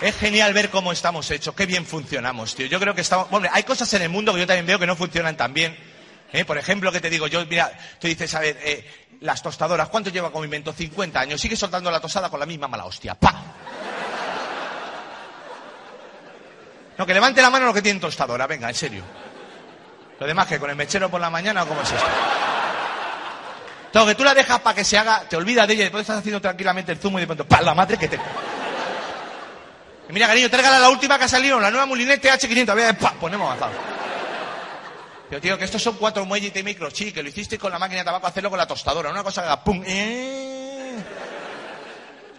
Es 0.00 0.16
genial 0.16 0.54
ver 0.54 0.70
cómo 0.70 0.92
estamos 0.92 1.30
hechos, 1.30 1.54
qué 1.54 1.66
bien 1.66 1.84
funcionamos, 1.84 2.54
tío. 2.54 2.66
Yo 2.66 2.80
creo 2.80 2.94
que 2.94 3.02
estamos... 3.02 3.28
Bueno, 3.28 3.48
hay 3.52 3.64
cosas 3.64 3.92
en 3.92 4.00
el 4.02 4.08
mundo 4.08 4.32
que 4.32 4.40
yo 4.40 4.46
también 4.46 4.64
veo 4.64 4.78
que 4.78 4.86
no 4.86 4.96
funcionan 4.96 5.36
tan 5.36 5.52
bien. 5.52 5.76
¿eh? 6.32 6.44
Por 6.46 6.56
ejemplo, 6.56 6.90
que 6.90 7.00
te 7.00 7.10
digo 7.10 7.26
yo, 7.26 7.44
mira, 7.44 7.70
tú 8.00 8.08
dices, 8.08 8.34
a 8.34 8.40
ver, 8.40 8.56
eh, 8.62 9.08
las 9.20 9.42
tostadoras, 9.42 9.88
¿cuánto 9.88 10.10
lleva 10.10 10.32
con 10.32 10.44
invento? 10.44 10.72
50 10.72 11.20
años. 11.20 11.40
Sigue 11.40 11.56
soltando 11.56 11.90
la 11.90 12.00
tostada 12.00 12.28
con 12.30 12.40
la 12.40 12.46
misma 12.46 12.68
mala 12.68 12.84
hostia. 12.86 13.14
¡Pa! 13.14 13.34
No, 16.96 17.06
que 17.06 17.14
levante 17.14 17.40
la 17.40 17.50
mano 17.50 17.66
lo 17.66 17.74
que 17.74 17.82
tiene 17.82 17.98
tostadora, 18.00 18.46
venga, 18.46 18.68
en 18.68 18.74
serio. 18.74 19.02
Lo 20.18 20.26
demás 20.26 20.46
que 20.46 20.58
con 20.58 20.68
el 20.68 20.76
mechero 20.76 21.10
por 21.10 21.20
la 21.20 21.30
mañana 21.30 21.64
cómo 21.64 21.80
es 21.80 21.90
esto. 21.90 22.06
Todo, 23.92 24.06
que 24.06 24.14
tú 24.14 24.22
la 24.22 24.34
dejas 24.34 24.60
para 24.60 24.76
que 24.76 24.84
se 24.84 24.96
haga, 24.96 25.24
te 25.28 25.36
olvidas 25.36 25.66
de 25.66 25.74
ella 25.74 25.82
y 25.82 25.84
después 25.84 26.02
estás 26.02 26.18
haciendo 26.18 26.40
tranquilamente 26.40 26.92
el 26.92 26.98
zumo 26.98 27.18
y 27.18 27.22
de 27.22 27.26
pronto, 27.26 27.46
¡pa! 27.46 27.60
La 27.62 27.74
madre 27.74 27.96
que 27.96 28.06
te... 28.08 28.16
Y 30.08 30.12
mira, 30.12 30.26
cariño, 30.26 30.50
tráigala 30.50 30.78
la 30.78 30.90
última 30.90 31.18
que 31.18 31.24
ha 31.24 31.28
salido, 31.28 31.58
la 31.58 31.70
nueva 31.70 31.86
Moulinet 31.86 32.22
TH500. 32.22 32.68
A 32.68 32.74
ver, 32.74 32.98
¡pa! 32.98 33.12
Ponemos 33.12 33.46
avanzado. 33.46 33.89
Pero 35.30 35.40
tío, 35.40 35.56
que 35.56 35.64
estos 35.64 35.80
son 35.80 35.94
cuatro 35.94 36.26
muelles 36.26 36.52
de 36.52 36.64
microchip, 36.64 37.14
que 37.14 37.22
lo 37.22 37.28
hiciste 37.28 37.56
con 37.56 37.70
la 37.70 37.78
máquina 37.78 38.00
de 38.00 38.04
tabaco, 38.04 38.26
hacerlo 38.26 38.50
con 38.50 38.58
la 38.58 38.66
tostadora. 38.66 39.10
Una 39.10 39.22
cosa 39.22 39.42
que 39.42 39.46
haga 39.46 39.62
¡pum! 39.62 39.80
Eh. 39.86 40.96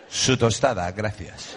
Su 0.10 0.36
tostada, 0.36 0.92
gracias. 0.92 1.56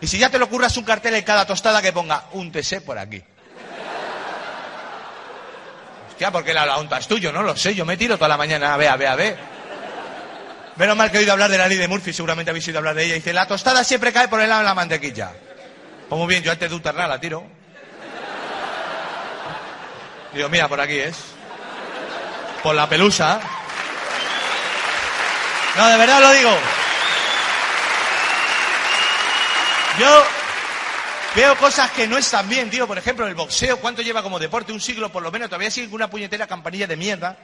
Y 0.00 0.06
si 0.06 0.18
ya 0.18 0.30
te 0.30 0.38
lo 0.38 0.48
curras 0.48 0.76
un 0.76 0.84
cartel 0.84 1.16
en 1.16 1.24
cada 1.24 1.44
tostada 1.44 1.82
que 1.82 1.92
ponga 1.92 2.26
un 2.32 2.52
TC 2.52 2.82
por 2.82 2.96
aquí. 2.96 3.20
Hostia, 6.08 6.30
porque 6.30 6.54
la, 6.54 6.64
la 6.64 6.98
es 6.98 7.08
tuyo, 7.08 7.32
no 7.32 7.42
lo 7.42 7.56
sé. 7.56 7.74
Yo 7.74 7.84
me 7.84 7.96
tiro 7.96 8.16
toda 8.16 8.28
la 8.28 8.36
mañana 8.36 8.74
a 8.74 8.76
ver, 8.76 8.88
a 8.88 8.96
ver, 8.96 9.08
a 9.08 9.16
ver. 9.16 9.38
Menos 10.76 10.96
mal 10.96 11.10
que 11.10 11.16
he 11.16 11.20
oído 11.20 11.32
hablar 11.32 11.50
de 11.50 11.58
la 11.58 11.66
ley 11.66 11.78
de 11.78 11.88
Murphy, 11.88 12.12
seguramente 12.12 12.50
habéis 12.50 12.68
oído 12.68 12.78
hablar 12.78 12.94
de 12.94 13.06
ella. 13.06 13.14
Dice, 13.14 13.32
la 13.32 13.48
tostada 13.48 13.82
siempre 13.82 14.12
cae 14.12 14.28
por 14.28 14.40
el 14.40 14.48
lado 14.48 14.60
de 14.60 14.66
la 14.66 14.74
mantequilla. 14.74 15.32
Pues 16.08 16.18
muy 16.18 16.28
bien, 16.28 16.44
yo 16.44 16.52
antes 16.52 16.70
de 16.70 16.92
la 16.92 17.18
tiro. 17.18 17.55
Digo, 20.36 20.48
mira, 20.48 20.68
por 20.68 20.80
aquí 20.80 20.98
es. 20.98 21.16
Por 22.62 22.74
la 22.74 22.88
pelusa. 22.88 23.40
No, 25.76 25.86
de 25.88 25.96
verdad 25.98 26.20
lo 26.20 26.32
digo. 26.32 26.50
Yo 29.98 30.24
veo 31.34 31.56
cosas 31.56 31.90
que 31.92 32.06
no 32.06 32.18
están 32.18 32.48
bien, 32.48 32.68
tío. 32.70 32.86
Por 32.86 32.98
ejemplo, 32.98 33.26
el 33.26 33.34
boxeo, 33.34 33.78
¿cuánto 33.78 34.02
lleva 34.02 34.22
como 34.22 34.38
deporte? 34.38 34.72
Un 34.72 34.80
siglo 34.80 35.10
por 35.10 35.22
lo 35.22 35.30
menos. 35.32 35.48
Todavía 35.48 35.70
sigue 35.70 35.86
con 35.86 35.96
una 35.96 36.10
puñetera 36.10 36.46
campanilla 36.46 36.86
de 36.86 36.96
mierda. 36.96 37.36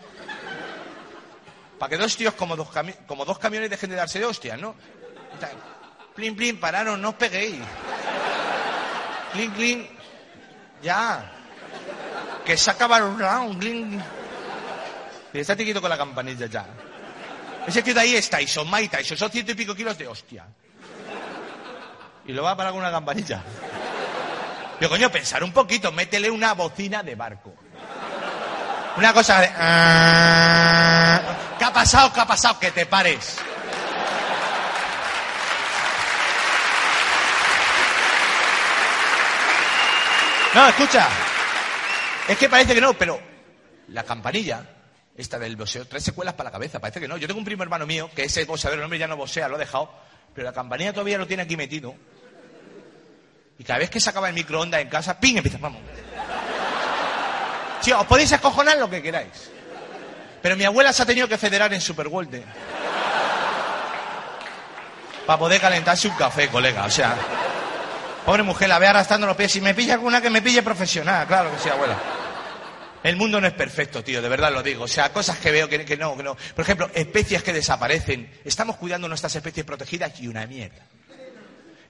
Para 1.79 1.91
que 1.91 1.97
dos 1.97 2.17
tíos 2.17 2.35
como 2.35 2.55
dos, 2.57 2.69
cami- 2.69 2.97
como 3.07 3.25
dos 3.25 3.39
camiones 3.39 3.71
dejen 3.71 3.91
de 3.91 3.97
darse 3.97 4.19
de 4.19 4.27
hostias, 4.27 4.59
¿no? 4.59 4.75
Plin, 6.15 6.37
plin, 6.37 6.61
pararon, 6.61 7.01
no 7.01 7.09
os 7.11 7.15
peguéis. 7.15 7.57
Plin, 9.33 9.51
plin. 9.53 9.89
Ya. 10.83 11.33
Que 12.45 12.57
se 12.57 12.71
acaba 12.71 13.01
plin. 13.59 14.03
Y 15.33 15.39
está 15.39 15.57
tiquito 15.57 15.81
con 15.81 15.91
la 15.91 15.97
campanilla 15.97 16.47
ya. 16.47 16.67
Ese 17.67 17.83
tío 17.83 17.95
de 17.95 18.01
ahí 18.01 18.17
es 18.17 18.29
Tyson, 18.29 18.69
Mike 18.71 18.97
Tyson, 18.99 19.17
son 19.17 19.31
ciento 19.31 19.53
y 19.53 19.55
pico 19.55 19.75
kilos 19.75 19.97
de 19.97 20.09
hostia. 20.09 20.45
Y 22.27 22.33
lo 22.33 22.43
va 22.43 22.53
a 22.53 22.57
parar 22.57 22.73
con 22.73 22.81
una 22.81 22.91
campanilla. 22.91 23.43
Yo, 24.81 24.89
coño, 24.89 25.11
pensar 25.11 25.45
un 25.45 25.53
poquito, 25.53 25.93
métele 25.93 26.29
una 26.31 26.55
bocina 26.55 27.03
de 27.03 27.15
barco. 27.15 27.55
Una 28.97 29.13
cosa 29.13 29.41
de... 29.41 29.51
"Ah". 29.57 31.21
¿Qué 31.59 31.65
ha 31.65 31.73
pasado? 31.73 32.13
¿Qué 32.13 32.21
ha 32.21 32.27
pasado? 32.27 32.59
Que 32.59 32.73
te 32.73 32.85
pares. 32.87 33.39
No, 40.55 40.69
escucha. 40.69 41.09
Es 42.29 42.39
que 42.39 42.49
parece 42.49 42.75
que 42.75 42.81
no, 42.81 42.95
pero 42.95 43.21
la 43.89 44.05
campanilla, 44.05 44.65
esta 45.17 45.39
del 45.39 45.57
boxeo, 45.57 45.87
tres 45.87 46.05
secuelas 46.05 46.35
para 46.35 46.49
la 46.49 46.53
cabeza, 46.53 46.79
parece 46.81 47.01
que 47.01 47.09
no. 47.09 47.17
Yo 47.17 47.27
tengo 47.27 47.39
un 47.39 47.45
primo 47.45 47.63
hermano 47.63 47.87
mío 47.87 48.11
que 48.15 48.25
ese 48.25 48.45
boxeador, 48.45 48.79
el 48.79 48.85
hombre 48.85 48.99
ya 48.99 49.09
no 49.09 49.17
boxea, 49.17 49.49
lo 49.49 49.57
ha 49.57 49.59
dejado, 49.59 49.93
pero 50.35 50.47
la 50.47 50.53
campanilla 50.53 50.93
todavía 50.93 51.19
lo 51.19 51.27
tiene 51.27 51.43
aquí 51.43 51.57
metido. 51.57 51.95
Y 53.59 53.65
cada 53.65 53.79
vez 53.81 53.91
que 53.91 54.01
sacaba 54.01 54.29
el 54.29 54.35
microondas 54.35 54.81
en 54.81 54.89
casa, 54.89 55.19
¡ping! 55.19 55.37
empieza, 55.37 55.59
vamos. 55.59 55.81
Sí, 57.81 57.93
os 57.93 58.07
podéis 58.07 58.31
escojonar 58.33 58.79
lo 58.79 58.89
que 58.89 59.03
queráis. 59.03 59.51
Pero 60.41 60.57
mi 60.57 60.65
abuela 60.65 60.93
se 60.93 61.03
ha 61.03 61.07
tenido 61.07 61.29
que 61.29 61.37
federar 61.39 61.73
en 61.75 61.81
Superwolde. 61.81 62.45
Para 65.27 65.39
poder 65.39 65.61
calentarse 65.61 66.09
un 66.09 66.15
café, 66.15 66.49
colega. 66.49 66.85
O 66.85 66.91
sea, 66.91 67.15
pobre 68.25 68.43
mujer, 68.43 68.69
la 68.69 68.79
ve 68.79 68.89
arrastrando 68.89 69.27
los 69.27 69.37
pies. 69.37 69.53
Si 69.53 69.61
me 69.61 69.75
pilla 69.75 69.97
con 69.97 70.07
una 70.07 70.21
que 70.21 70.31
me 70.31 70.43
pille 70.43 70.63
profesional, 70.63 71.27
claro 71.27 71.53
que 71.53 71.59
sí, 71.59 71.69
abuela. 71.69 71.97
El 73.03 73.17
mundo 73.17 73.41
no 73.41 73.47
es 73.47 73.53
perfecto, 73.53 74.05
tío, 74.05 74.23
de 74.23 74.29
verdad 74.29 74.53
lo 74.53 74.63
digo. 74.63 74.85
O 74.85 74.89
sea, 74.89 75.13
cosas 75.13 75.39
que 75.39 75.51
veo 75.51 75.69
que, 75.69 75.79
no, 75.97 76.17
que 76.17 76.23
no. 76.23 76.37
Por 76.37 76.63
ejemplo, 76.63 76.91
especies 76.95 77.43
que 77.43 77.53
desaparecen. 77.53 78.31
Estamos 78.45 78.77
cuidando 78.77 79.09
nuestras 79.09 79.35
especies 79.35 79.67
protegidas 79.67 80.21
y 80.21 80.29
una 80.29 80.47
mierda. 80.47 80.87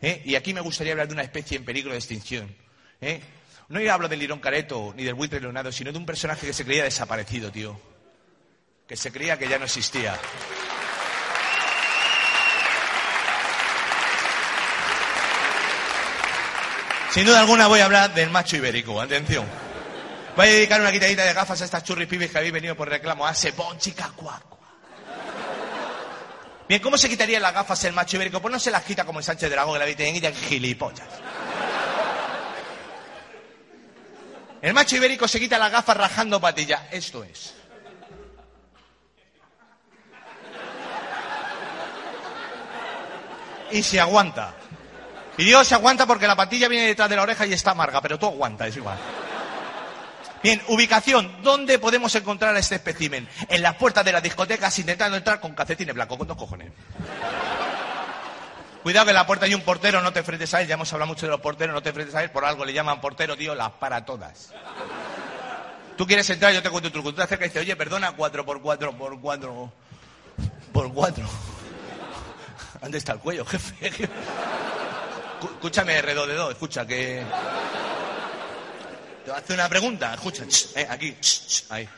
¿Eh? 0.00 0.22
Y 0.24 0.34
aquí 0.34 0.54
me 0.54 0.60
gustaría 0.60 0.92
hablar 0.92 1.08
de 1.08 1.14
una 1.14 1.22
especie 1.22 1.56
en 1.56 1.64
peligro 1.64 1.92
de 1.92 1.98
extinción. 1.98 2.54
¿Eh? 3.00 3.20
No 3.68 3.92
hablo 3.92 4.08
del 4.08 4.18
lirón 4.18 4.40
careto 4.40 4.92
ni 4.96 5.04
del 5.04 5.14
buitre 5.14 5.40
leonado, 5.40 5.70
sino 5.70 5.92
de 5.92 5.98
un 5.98 6.06
personaje 6.06 6.46
que 6.46 6.52
se 6.52 6.64
creía 6.64 6.84
desaparecido, 6.84 7.50
tío. 7.52 7.80
Que 8.88 8.96
se 8.96 9.12
creía 9.12 9.38
que 9.38 9.48
ya 9.48 9.58
no 9.58 9.64
existía. 9.66 10.18
Sin 17.10 17.26
duda 17.26 17.40
alguna 17.40 17.66
voy 17.66 17.80
a 17.80 17.84
hablar 17.84 18.14
del 18.14 18.30
macho 18.30 18.56
ibérico. 18.56 19.00
Atención. 19.00 19.46
Voy 20.36 20.46
a 20.46 20.50
dedicar 20.50 20.80
una 20.80 20.90
quitadita 20.90 21.24
de 21.24 21.34
gafas 21.34 21.60
a 21.60 21.64
estas 21.66 21.84
churris 21.84 22.08
pibes 22.08 22.30
que 22.30 22.38
habéis 22.38 22.52
venido 22.52 22.74
por 22.74 22.88
reclamo. 22.88 23.26
Hace 23.26 23.50
bon 23.52 23.76
chica 23.78 24.10
cuacua. 24.16 24.58
Bien, 26.68 26.80
¿cómo 26.80 26.96
se 26.96 27.08
quitaría 27.08 27.38
las 27.38 27.52
gafas 27.52 27.84
el 27.84 27.92
macho 27.92 28.16
ibérico? 28.16 28.40
Pues 28.40 28.50
no 28.50 28.58
se 28.58 28.70
las 28.70 28.82
quita 28.82 29.04
como 29.04 29.18
el 29.18 29.24
Sánchez 29.24 29.50
Dragón 29.50 29.74
que 29.74 29.78
la 29.80 29.84
viste 29.84 30.08
en 30.08 30.34
gilipollas. 30.34 31.08
El 34.62 34.72
macho 34.72 34.96
ibérico 34.96 35.28
se 35.28 35.38
quita 35.38 35.58
las 35.58 35.70
gafas 35.70 35.96
rajando 35.96 36.40
patilla. 36.40 36.88
Esto 36.90 37.24
es. 37.24 37.54
Y 43.70 43.82
se 43.82 44.00
aguanta. 44.00 44.54
Y 45.36 45.44
digo 45.44 45.62
se 45.64 45.74
aguanta 45.74 46.06
porque 46.06 46.26
la 46.26 46.36
patilla 46.36 46.68
viene 46.68 46.86
detrás 46.86 47.10
de 47.10 47.16
la 47.16 47.22
oreja 47.22 47.44
y 47.44 47.52
está 47.52 47.72
amarga, 47.72 48.00
pero 48.00 48.18
tú 48.18 48.26
aguanta, 48.26 48.66
es 48.66 48.76
igual. 48.76 48.98
Bien, 50.42 50.60
ubicación. 50.68 51.42
¿Dónde 51.42 51.78
podemos 51.78 52.14
encontrar 52.16 52.56
a 52.56 52.58
este 52.58 52.74
espécimen? 52.76 53.28
En 53.48 53.62
las 53.62 53.76
puertas 53.76 54.04
de 54.04 54.12
las 54.12 54.22
discotecas 54.22 54.76
intentando 54.78 55.16
entrar 55.16 55.40
con 55.40 55.54
calcetines 55.54 55.94
blancos, 55.94 56.18
con 56.18 56.26
dos 56.26 56.36
cojones. 56.36 56.72
Cuidado 58.82 59.06
que 59.06 59.10
en 59.10 59.16
la 59.16 59.26
puerta 59.26 59.46
hay 59.46 59.54
un 59.54 59.60
portero, 59.60 60.02
no 60.02 60.12
te 60.12 60.18
enfrentes 60.18 60.52
a 60.54 60.60
él. 60.60 60.66
Ya 60.66 60.74
hemos 60.74 60.92
hablado 60.92 61.08
mucho 61.08 61.26
de 61.26 61.30
los 61.30 61.40
porteros, 61.40 61.72
no 61.72 61.82
te 61.82 61.90
enfrentes 61.90 62.14
a 62.16 62.24
él. 62.24 62.30
Por 62.30 62.44
algo 62.44 62.64
le 62.64 62.72
llaman 62.72 63.00
portero, 63.00 63.36
tío, 63.36 63.54
las 63.54 63.70
para 63.72 64.04
todas. 64.04 64.52
Tú 65.96 66.06
quieres 66.06 66.28
entrar, 66.30 66.52
yo 66.52 66.62
te 66.62 66.70
cuento 66.70 66.88
un 66.88 66.92
truco. 66.92 67.10
Tú 67.10 67.16
te 67.16 67.22
acercas 67.22 67.46
y 67.46 67.48
dices, 67.50 67.62
oye, 67.62 67.76
perdona, 67.76 68.12
cuatro 68.12 68.44
por 68.44 68.60
cuatro, 68.60 68.96
por 68.96 69.20
cuatro, 69.20 69.72
por 70.72 70.92
cuatro. 70.92 71.28
¿Dónde 72.80 72.98
está 72.98 73.12
el 73.12 73.20
cuello, 73.20 73.44
jefe? 73.44 73.92
Escúchame, 75.42 76.02
redodedo, 76.02 76.50
escucha, 76.50 76.84
que... 76.84 77.22
Te 79.24 79.30
voy 79.30 79.38
a 79.38 79.42
hacer 79.42 79.54
una 79.54 79.68
pregunta, 79.68 80.14
escucha, 80.14 80.44
ch, 80.48 80.76
eh, 80.76 80.86
aquí, 80.90 81.16
ahí. 81.70 81.88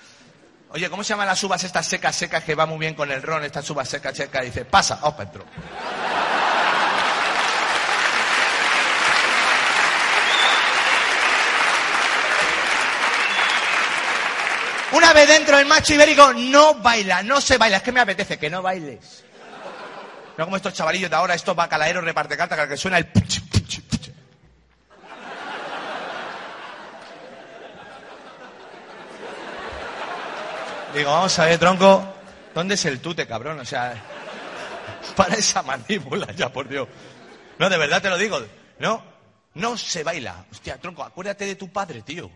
Oye, 0.70 0.90
¿cómo 0.90 1.02
se 1.02 1.10
llaman 1.10 1.26
las 1.26 1.42
uvas 1.42 1.64
estas 1.64 1.86
secas, 1.86 2.14
secas 2.14 2.44
que 2.44 2.54
va 2.54 2.66
muy 2.66 2.78
bien 2.78 2.94
con 2.94 3.10
el 3.10 3.22
ron, 3.22 3.42
estas 3.44 3.68
uvas 3.70 3.88
secas, 3.88 4.14
secas? 4.14 4.44
dice, 4.44 4.66
pasa, 4.66 4.96
vamos 4.96 5.14
para 5.14 5.30
dentro. 5.30 5.46
Una 14.92 15.12
vez 15.14 15.26
dentro 15.26 15.58
el 15.58 15.66
macho 15.66 15.94
ibérico 15.94 16.34
no 16.34 16.74
baila, 16.74 17.22
no 17.22 17.40
se 17.40 17.56
baila, 17.56 17.78
es 17.78 17.82
que 17.82 17.92
me 17.92 18.00
apetece 18.00 18.38
que 18.38 18.50
no 18.50 18.60
bailes. 18.60 19.24
No 20.36 20.44
como 20.44 20.56
estos 20.56 20.74
chavalillos 20.74 21.08
de 21.08 21.16
ahora, 21.16 21.34
estos 21.34 21.56
bacalaeros 21.56 22.04
reparte 22.04 22.36
carta, 22.36 22.68
que 22.68 22.76
suena 22.76 22.98
el... 22.98 23.06
puch, 23.06 23.43
Digo, 30.94 31.10
vamos 31.10 31.36
a 31.40 31.46
ver, 31.46 31.58
tronco, 31.58 32.14
¿dónde 32.54 32.74
es 32.74 32.84
el 32.84 33.00
tute, 33.00 33.26
cabrón? 33.26 33.58
O 33.58 33.64
sea, 33.64 34.00
para 35.16 35.34
esa 35.34 35.62
mandíbula, 35.62 36.30
ya 36.32 36.52
por 36.52 36.68
Dios. 36.68 36.86
No, 37.58 37.68
de 37.68 37.76
verdad 37.76 38.00
te 38.00 38.08
lo 38.08 38.16
digo, 38.16 38.40
no, 38.78 39.02
no 39.54 39.76
se 39.76 40.04
baila. 40.04 40.44
Hostia, 40.52 40.78
tronco, 40.78 41.02
acuérdate 41.02 41.46
de 41.46 41.56
tu 41.56 41.72
padre, 41.72 42.02
tío. 42.02 42.30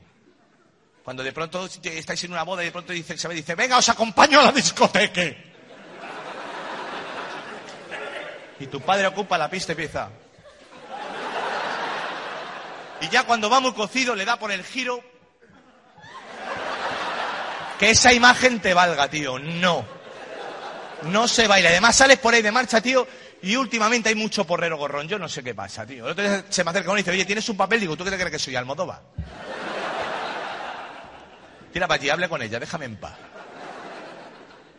Cuando 1.05 1.23
de 1.23 1.33
pronto 1.33 1.68
estáis 1.83 2.25
en 2.25 2.33
una 2.33 2.42
boda 2.42 2.62
y 2.62 2.66
de 2.66 2.73
pronto 2.73 2.92
dice, 2.92 3.16
se 3.16 3.29
ve, 3.29 3.35
dice, 3.37 3.55
venga, 3.55 3.79
os 3.79 3.88
acompaño 3.88 4.40
a 4.40 4.47
la 4.47 4.53
discoteca. 4.53 5.23
Y 8.59 8.66
tu 8.66 8.81
padre 8.81 9.07
ocupa 9.07 9.38
la 9.38 9.49
pista 9.49 9.71
y 9.71 9.75
empieza. 9.75 10.11
Y 13.01 13.09
ya 13.09 13.23
cuando 13.23 13.49
va 13.49 13.61
muy 13.61 13.73
cocido 13.73 14.16
le 14.16 14.25
da 14.25 14.37
por 14.37 14.51
el 14.51 14.64
giro. 14.64 15.01
Que 17.79 17.91
esa 17.91 18.12
imagen 18.12 18.61
te 18.61 18.75
valga, 18.75 19.09
tío. 19.09 19.38
No. 19.38 19.85
No 21.03 21.29
se 21.29 21.47
baila. 21.47 21.69
Además 21.69 21.97
sales 21.97 22.19
por 22.19 22.35
ahí 22.35 22.43
de 22.43 22.51
marcha, 22.51 22.81
tío. 22.81 23.07
Y 23.43 23.55
últimamente 23.57 24.09
hay 24.09 24.14
mucho 24.14 24.45
porrero 24.45 24.77
gorrón. 24.77 25.07
Yo 25.07 25.19
no 25.19 25.29
sé 25.29 25.43
qué 25.43 25.55
pasa, 25.55 25.87
tío. 25.87 26.05
El 26.07 26.12
otro 26.12 26.25
día 26.25 26.45
se 26.49 26.64
me 26.64 26.71
acerca 26.71 26.91
uno 26.91 26.99
y 26.99 27.03
dice, 27.03 27.12
oye, 27.12 27.25
¿tienes 27.25 27.49
un 27.49 27.57
papel? 27.57 27.81
Digo, 27.81 27.97
¿tú 27.97 28.05
qué 28.05 28.11
te 28.11 28.17
crees 28.17 28.33
que 28.33 28.38
soy? 28.38 28.57
Almodóvar. 28.57 29.01
Tira 31.73 31.87
para 31.87 32.01
allí, 32.01 32.11
hable 32.11 32.29
con 32.29 32.43
ella, 32.43 32.59
déjame 32.59 32.87
en 32.87 32.97
paz. 32.97 33.14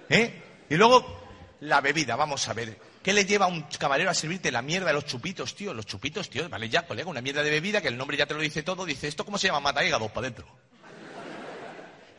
¿Eh? 0.09 0.41
Y 0.69 0.75
luego, 0.75 1.21
la 1.61 1.81
bebida, 1.81 2.15
vamos 2.15 2.47
a 2.47 2.53
ver. 2.53 2.79
¿Qué 3.01 3.13
le 3.13 3.25
lleva 3.25 3.45
a 3.45 3.47
un 3.47 3.61
camarero 3.77 4.09
a 4.09 4.13
servirte 4.13 4.51
la 4.51 4.61
mierda 4.61 4.87
de 4.87 4.93
los 4.93 5.05
chupitos, 5.05 5.55
tío? 5.55 5.73
Los 5.73 5.85
chupitos, 5.85 6.29
tío, 6.29 6.49
vale 6.49 6.67
ya, 6.67 6.85
colega, 6.85 7.09
una 7.09 7.21
mierda 7.21 7.43
de 7.43 7.51
bebida 7.51 7.79
que 7.81 7.87
el 7.87 7.97
nombre 7.97 8.17
ya 8.17 8.25
te 8.25 8.33
lo 8.33 8.41
dice 8.41 8.63
todo. 8.63 8.85
Dice, 8.85 9.07
¿esto 9.07 9.23
cómo 9.23 9.37
se 9.37 9.47
llama? 9.47 9.59
Mata 9.61 9.85
hígados 9.85 10.11
para 10.11 10.27
adentro. 10.27 10.47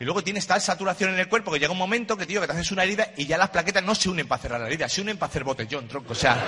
Y 0.01 0.03
luego 0.03 0.23
tienes 0.23 0.47
tal 0.47 0.59
saturación 0.59 1.11
en 1.11 1.19
el 1.19 1.29
cuerpo 1.29 1.51
que 1.51 1.59
llega 1.59 1.71
un 1.71 1.77
momento 1.77 2.17
que, 2.17 2.25
tío, 2.25 2.41
que 2.41 2.47
te 2.47 2.53
haces 2.53 2.71
una 2.71 2.83
herida 2.83 3.13
y 3.17 3.27
ya 3.27 3.37
las 3.37 3.51
plaquetas 3.51 3.83
no 3.83 3.93
se 3.93 4.09
unen 4.09 4.27
para 4.27 4.41
cerrar 4.41 4.59
la 4.59 4.65
herida, 4.65 4.89
se 4.89 4.99
unen 4.99 5.15
para 5.15 5.29
hacer 5.29 5.43
botellón, 5.43 5.87
tronco. 5.87 6.13
O 6.13 6.15
sea, 6.15 6.43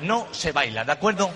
no 0.00 0.28
se 0.32 0.50
baila, 0.50 0.86
¿de 0.86 0.92
acuerdo? 0.92 1.30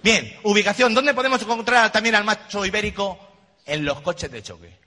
Bien, 0.00 0.38
ubicación. 0.44 0.94
¿Dónde 0.94 1.12
podemos 1.12 1.42
encontrar 1.42 1.90
también 1.90 2.14
al 2.14 2.22
macho 2.22 2.64
ibérico? 2.64 3.18
En 3.66 3.84
los 3.84 4.00
coches 4.00 4.30
de 4.30 4.42
choque. 4.44 4.78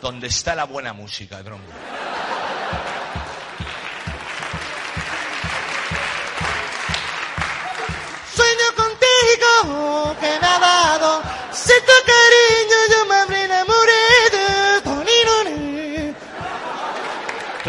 Donde 0.00 0.28
está 0.28 0.54
la 0.54 0.64
buena 0.64 0.94
música, 0.94 1.44
tronco. 1.44 1.70
Que 10.20 10.40
me 10.40 10.46
ha 10.46 10.58
dado 10.58 11.22
cierto 11.52 11.92
cariño, 12.06 12.76
yo 12.90 13.06
me 13.06 13.14
habré 13.16 13.44
enamorado. 13.44 13.88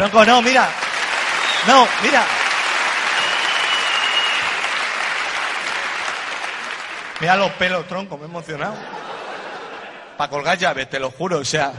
Tronco, 0.00 0.24
no, 0.24 0.40
mira. 0.40 0.66
No, 1.66 1.86
mira. 2.02 2.24
Mira 7.20 7.36
los 7.36 7.50
pelos, 7.52 7.86
tronco, 7.86 8.16
me 8.16 8.22
he 8.22 8.26
emocionado. 8.26 8.76
Para 10.16 10.30
colgar 10.30 10.56
llaves, 10.56 10.88
te 10.88 10.98
lo 10.98 11.10
juro, 11.10 11.40
o 11.40 11.44
sea. 11.44 11.72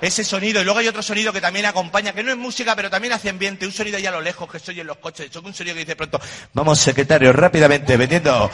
Ese 0.00 0.24
sonido, 0.24 0.60
y 0.60 0.64
luego 0.64 0.78
hay 0.78 0.88
otro 0.88 1.02
sonido 1.02 1.32
que 1.32 1.40
también 1.40 1.64
acompaña, 1.64 2.12
que 2.12 2.22
no 2.22 2.30
es 2.30 2.36
música, 2.36 2.76
pero 2.76 2.90
también 2.90 3.14
hace 3.14 3.30
ambiente, 3.30 3.64
un 3.64 3.72
sonido 3.72 3.96
allá 3.96 4.10
a 4.10 4.12
lo 4.12 4.20
lejos 4.20 4.50
que 4.50 4.58
estoy 4.58 4.78
en 4.80 4.86
los 4.86 4.98
coches, 4.98 5.34
un 5.36 5.54
sonido 5.54 5.74
que 5.74 5.80
dice 5.80 5.96
pronto, 5.96 6.20
vamos 6.52 6.78
secretario, 6.78 7.32
rápidamente, 7.32 7.96
vendiendo 7.96 8.50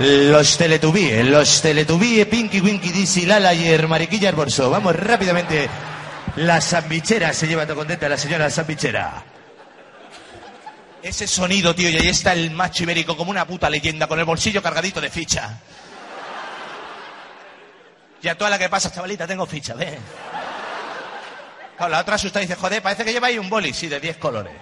los 0.00 0.56
teletubíes, 0.58 1.24
los 1.26 1.62
teletubíes, 1.62 2.26
Pinky, 2.26 2.60
Winky, 2.60 2.90
Dizzy, 2.90 3.26
Lala 3.26 3.54
y 3.54 3.68
el 3.68 3.86
Mariquilla 3.86 4.30
Arborso. 4.30 4.68
Vamos 4.68 4.96
rápidamente, 4.96 5.68
la 6.36 6.60
sandwichera, 6.60 7.32
se 7.32 7.46
lleva 7.46 7.66
todo 7.66 7.76
contenta 7.76 8.08
la 8.08 8.18
señora 8.18 8.50
sandwichera. 8.50 9.22
Ese 11.02 11.26
sonido, 11.26 11.74
tío, 11.74 11.88
y 11.88 11.96
ahí 11.98 12.08
está 12.08 12.32
el 12.32 12.50
macho 12.50 12.82
ibérico 12.82 13.16
como 13.16 13.30
una 13.30 13.46
puta 13.46 13.70
leyenda, 13.70 14.06
con 14.08 14.18
el 14.18 14.24
bolsillo 14.24 14.60
cargadito 14.62 15.00
de 15.00 15.08
ficha. 15.08 15.60
Y 18.22 18.28
a 18.28 18.36
toda 18.36 18.50
la 18.50 18.58
que 18.58 18.68
pasa, 18.68 18.92
chavalita, 18.92 19.26
tengo 19.26 19.46
ficha, 19.46 19.74
ve. 19.74 19.98
La 21.88 22.00
otra 22.00 22.16
asusta 22.16 22.40
y 22.40 22.46
dice, 22.46 22.56
joder, 22.56 22.82
parece 22.82 23.04
que 23.04 23.12
lleva 23.12 23.28
ahí 23.28 23.38
un 23.38 23.48
boli, 23.48 23.72
sí, 23.72 23.88
de 23.88 24.00
10 24.00 24.18
colores. 24.18 24.52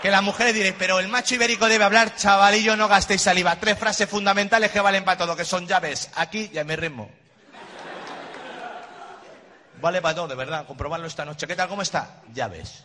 Que 0.00 0.10
las 0.10 0.22
mujeres 0.22 0.54
diréis, 0.54 0.74
pero 0.78 0.98
el 0.98 1.08
macho 1.08 1.34
ibérico 1.34 1.66
debe 1.66 1.84
hablar, 1.84 2.14
chavalillo, 2.14 2.76
no 2.76 2.88
gastéis 2.88 3.22
saliva. 3.22 3.56
Tres 3.56 3.78
frases 3.78 4.08
fundamentales 4.08 4.70
que 4.70 4.80
valen 4.80 5.04
para 5.04 5.18
todo, 5.18 5.36
que 5.36 5.44
son 5.44 5.66
llaves, 5.66 6.10
aquí 6.14 6.50
y 6.52 6.58
a 6.58 6.64
mi 6.64 6.76
ritmo. 6.76 7.10
Vale 9.80 10.00
para 10.00 10.14
todo, 10.14 10.28
de 10.28 10.34
verdad, 10.34 10.66
comprobarlo 10.66 11.06
esta 11.06 11.24
noche. 11.24 11.46
¿Qué 11.46 11.56
tal, 11.56 11.68
cómo 11.68 11.82
está? 11.82 12.22
Llaves. 12.32 12.84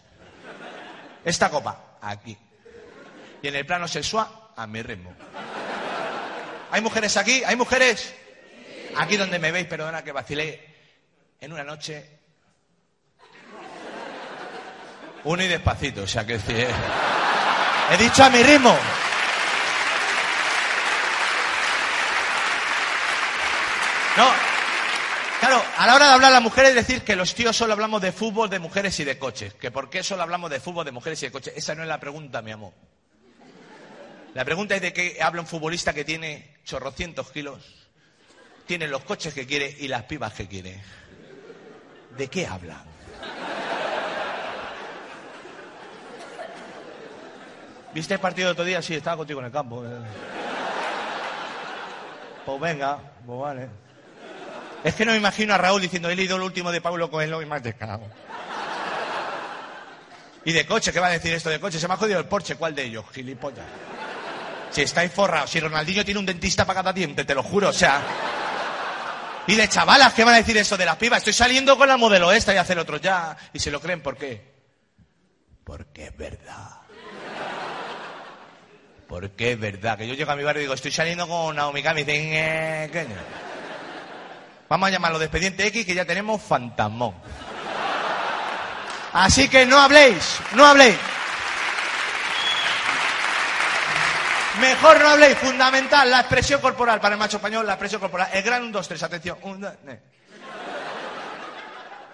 Esta 1.24 1.50
copa, 1.50 1.98
aquí. 2.02 2.38
Y 3.42 3.48
en 3.48 3.56
el 3.56 3.66
plano 3.66 3.88
sexual, 3.88 4.28
a 4.56 4.68
mi 4.68 4.82
ritmo. 4.82 5.14
¿Hay 6.72 6.82
mujeres 6.82 7.16
aquí? 7.18 7.44
¿Hay 7.46 7.56
mujeres? 7.56 8.14
Aquí 8.98 9.18
donde 9.18 9.40
me 9.40 9.52
veis, 9.52 9.68
perdona 9.68 10.04
que 10.04 10.12
vacilé 10.12 10.69
en 11.42 11.54
una 11.54 11.64
noche. 11.64 12.10
Uno 15.24 15.44
y 15.44 15.48
despacito, 15.48 16.04
o 16.04 16.08
sea 16.08 16.26
que 16.26 16.36
he 16.36 17.98
dicho 17.98 18.24
a 18.24 18.30
mi 18.30 18.42
ritmo. 18.42 18.76
No, 24.18 24.30
claro, 25.40 25.64
a 25.78 25.88
la 25.88 25.96
hora 25.96 26.08
de 26.08 26.14
hablar 26.14 26.32
las 26.32 26.42
mujeres 26.42 26.76
decir 26.76 27.04
que 27.04 27.16
los 27.16 27.34
tíos 27.36 27.56
solo 27.56 27.74
hablamos 27.74 28.02
de 28.02 28.12
fútbol, 28.12 28.50
de 28.50 28.60
mujeres 28.60 29.00
y 29.00 29.04
de 29.04 29.18
coches. 29.18 29.54
Que 29.54 29.72
por 29.72 29.90
qué 29.90 30.04
solo 30.04 30.24
hablamos 30.24 30.50
de 30.50 30.60
fútbol, 30.60 30.86
de 30.86 30.92
mujeres 30.92 31.22
y 31.24 31.28
de 31.28 31.32
coches. 31.32 31.54
Esa 31.56 31.76
no 31.76 31.84
es 31.84 31.88
la 31.88 32.00
pregunta, 32.00 32.42
mi 32.42 32.52
amor. 32.52 32.74
La 34.34 34.46
pregunta 34.46 34.76
es 34.76 34.82
de 34.82 34.94
qué 34.94 35.18
habla 35.22 35.42
un 35.42 35.48
futbolista 35.48 35.94
que 35.94 36.06
tiene 36.06 36.58
chorrocientos 36.64 37.32
kilos, 37.32 37.64
tiene 38.68 38.88
los 38.88 39.04
coches 39.04 39.34
que 39.34 39.48
quiere 39.48 39.76
y 39.80 39.88
las 39.88 40.04
pibas 40.04 40.34
que 40.34 40.48
quiere. 40.48 40.80
¿De 42.18 42.28
qué 42.28 42.48
hablan? 42.48 42.90
¿Viste 47.94 48.14
el 48.14 48.20
partido 48.20 48.48
de 48.48 48.52
otro 48.52 48.66
día? 48.66 48.82
Sí, 48.82 48.96
estaba 48.96 49.18
contigo 49.18 49.40
en 49.40 49.48
el 49.48 49.52
campo. 49.52 49.84
Pues 52.46 52.62
venga, 52.62 53.00
pues 53.26 53.40
vale. 53.40 53.70
Es 54.84 54.96
que 54.96 55.06
no 55.06 55.12
me 55.12 55.18
imagino 55.18 55.54
a 55.54 55.58
Raúl 55.58 55.82
diciendo, 55.82 56.10
he 56.10 56.16
leído 56.16 56.36
el 56.38 56.44
último 56.44 56.72
de 56.72 56.82
Pablo 56.82 57.10
Coelho 57.10 57.42
y 57.42 57.46
más 57.46 57.62
de 57.64 57.74
cago. 57.74 58.08
Y 60.46 60.54
de 60.54 60.66
coche, 60.66 60.94
¿qué 60.94 61.00
va 61.00 61.08
a 61.08 61.12
decir 61.12 61.34
esto 61.34 61.50
de 61.50 61.60
coche? 61.60 61.80
Se 61.80 61.88
me 61.88 61.96
ha 61.96 61.98
jodido 61.98 62.20
el 62.20 62.26
Porsche, 62.26 62.56
¿cuál 62.56 62.74
de 62.74 62.84
ellos? 62.84 63.06
Gilipollas. 63.12 63.66
Si 64.72 64.82
estáis 64.82 65.12
forrados, 65.12 65.50
si 65.50 65.60
Ronaldinho 65.60 66.06
tiene 66.06 66.20
un 66.20 66.26
dentista 66.26 66.66
para 66.66 66.80
cada 66.80 66.94
diente, 66.94 67.26
te 67.26 67.36
lo 67.36 67.44
juro, 67.44 67.70
o 67.70 67.74
sea. 67.74 68.02
Y 69.50 69.56
de 69.56 69.68
chavalas, 69.68 70.14
¿qué 70.14 70.24
van 70.24 70.36
a 70.36 70.38
decir 70.38 70.56
eso 70.58 70.78
de 70.78 70.86
las 70.86 70.98
pibas? 70.98 71.18
Estoy 71.18 71.34
saliendo 71.34 71.76
con 71.76 71.88
la 71.88 71.98
modelo 71.98 72.32
esta 72.32 72.54
y 72.54 72.58
hacer 72.58 72.78
otro 72.78 72.98
ya. 72.98 73.36
Y 73.52 73.58
se 73.58 73.72
lo 73.72 73.82
creen, 73.82 74.00
¿por 74.00 74.16
qué? 74.16 74.46
Porque 75.64 76.06
es 76.06 76.16
verdad. 76.16 76.82
Porque 79.08 79.54
es 79.54 79.60
verdad. 79.60 79.98
Que 79.98 80.08
yo 80.08 80.14
llego 80.14 80.30
a 80.30 80.36
mi 80.36 80.44
barrio 80.44 80.62
y 80.62 80.66
digo, 80.66 80.76
estoy 80.76 80.92
saliendo 80.92 81.28
con 81.28 81.56
Naomi 81.56 81.82
Kami. 81.82 82.02
Y 82.02 82.04
dicen, 82.04 82.30
eh, 82.32 82.90
¿qué? 82.94 83.08
Vamos 84.70 84.88
a 84.88 84.92
llamarlo 84.92 85.18
de 85.18 85.26
expediente 85.26 85.66
X 85.66 85.84
que 85.84 85.96
ya 85.96 86.06
tenemos 86.06 86.40
fantasmón. 86.44 87.16
Así 89.14 89.50
que 89.50 89.66
no 89.66 89.80
habléis, 89.80 90.40
no 90.54 90.64
habléis. 90.64 90.96
Mejor 94.60 95.00
no 95.00 95.10
habléis, 95.10 95.38
fundamental, 95.38 96.10
la 96.10 96.20
expresión 96.20 96.60
corporal 96.60 97.00
para 97.00 97.16
el 97.16 97.20
macho 97.20 97.38
español, 97.38 97.66
la 97.66 97.74
expresión 97.74 98.02
corporal. 98.02 98.30
El 98.34 98.44
gran 98.44 98.64
1, 98.64 98.72
2, 98.72 98.88
3, 98.88 99.04
atención. 99.04 99.38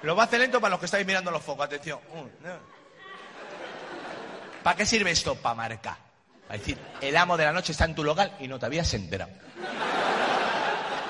Lo 0.03 0.15
va 0.15 0.23
a 0.23 0.25
hacer 0.27 0.39
lento 0.39 0.61
para 0.61 0.71
los 0.71 0.79
que 0.79 0.85
estáis 0.85 1.05
mirando 1.07 1.31
los 1.31 1.41
focos, 1.41 1.65
atención. 1.65 1.99
¿Para 4.61 4.75
qué 4.75 4.85
sirve 4.85 5.09
esto? 5.11 5.35
Para 5.35 5.55
marcar. 5.55 5.97
Para 6.47 6.59
decir, 6.59 6.77
el 7.01 7.17
amo 7.17 7.35
de 7.35 7.45
la 7.45 7.51
noche 7.51 7.71
está 7.71 7.85
en 7.85 7.95
tu 7.95 8.03
local 8.03 8.35
y 8.39 8.47
no 8.47 8.59
te 8.59 8.67
habías 8.67 8.93
enterado. 8.93 9.31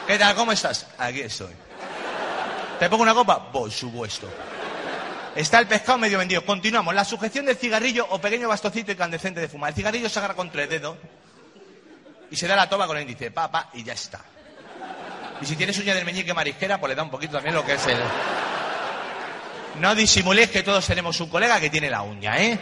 ¿Qué 0.07 0.17
tal? 0.17 0.35
¿Cómo 0.35 0.53
estás? 0.53 0.87
Aquí 0.97 1.19
estoy. 1.19 1.53
¿Te 2.79 2.89
pongo 2.89 3.03
una 3.03 3.13
copa? 3.13 3.51
Por 3.51 3.69
supuesto. 3.71 4.29
Está 5.35 5.59
el 5.59 5.67
pescado 5.67 5.97
medio 5.97 6.17
vendido. 6.17 6.45
Continuamos. 6.45 6.95
La 6.95 7.03
sujeción 7.03 7.45
del 7.45 7.57
cigarrillo 7.57 8.07
o 8.09 8.21
pequeño 8.21 8.47
bastocito 8.47 8.93
incandescente 8.93 9.41
de 9.41 9.49
fumar. 9.49 9.71
El 9.71 9.75
cigarrillo 9.75 10.07
se 10.07 10.19
agarra 10.19 10.35
con 10.35 10.49
tres 10.49 10.69
dedos 10.69 10.97
y 12.31 12.35
se 12.35 12.47
da 12.47 12.55
la 12.55 12.69
toma 12.69 12.87
con 12.87 12.97
el 12.97 13.03
índice. 13.03 13.31
Pa, 13.31 13.51
pa, 13.51 13.69
y 13.73 13.83
ya 13.83 13.93
está. 13.93 14.19
Y 15.41 15.45
si 15.45 15.55
tienes 15.55 15.77
uña 15.77 15.93
del 15.93 16.05
meñique 16.05 16.33
marisquera, 16.33 16.79
pues 16.79 16.89
le 16.89 16.95
da 16.95 17.03
un 17.03 17.11
poquito 17.11 17.33
también 17.33 17.55
lo 17.55 17.65
que 17.65 17.73
es 17.73 17.87
el... 17.87 17.99
No 19.79 19.93
disimuléis 19.93 20.49
que 20.49 20.63
todos 20.63 20.85
tenemos 20.87 21.19
un 21.19 21.29
colega 21.29 21.59
que 21.59 21.69
tiene 21.69 21.89
la 21.89 22.01
uña, 22.01 22.37
¿eh? 22.41 22.57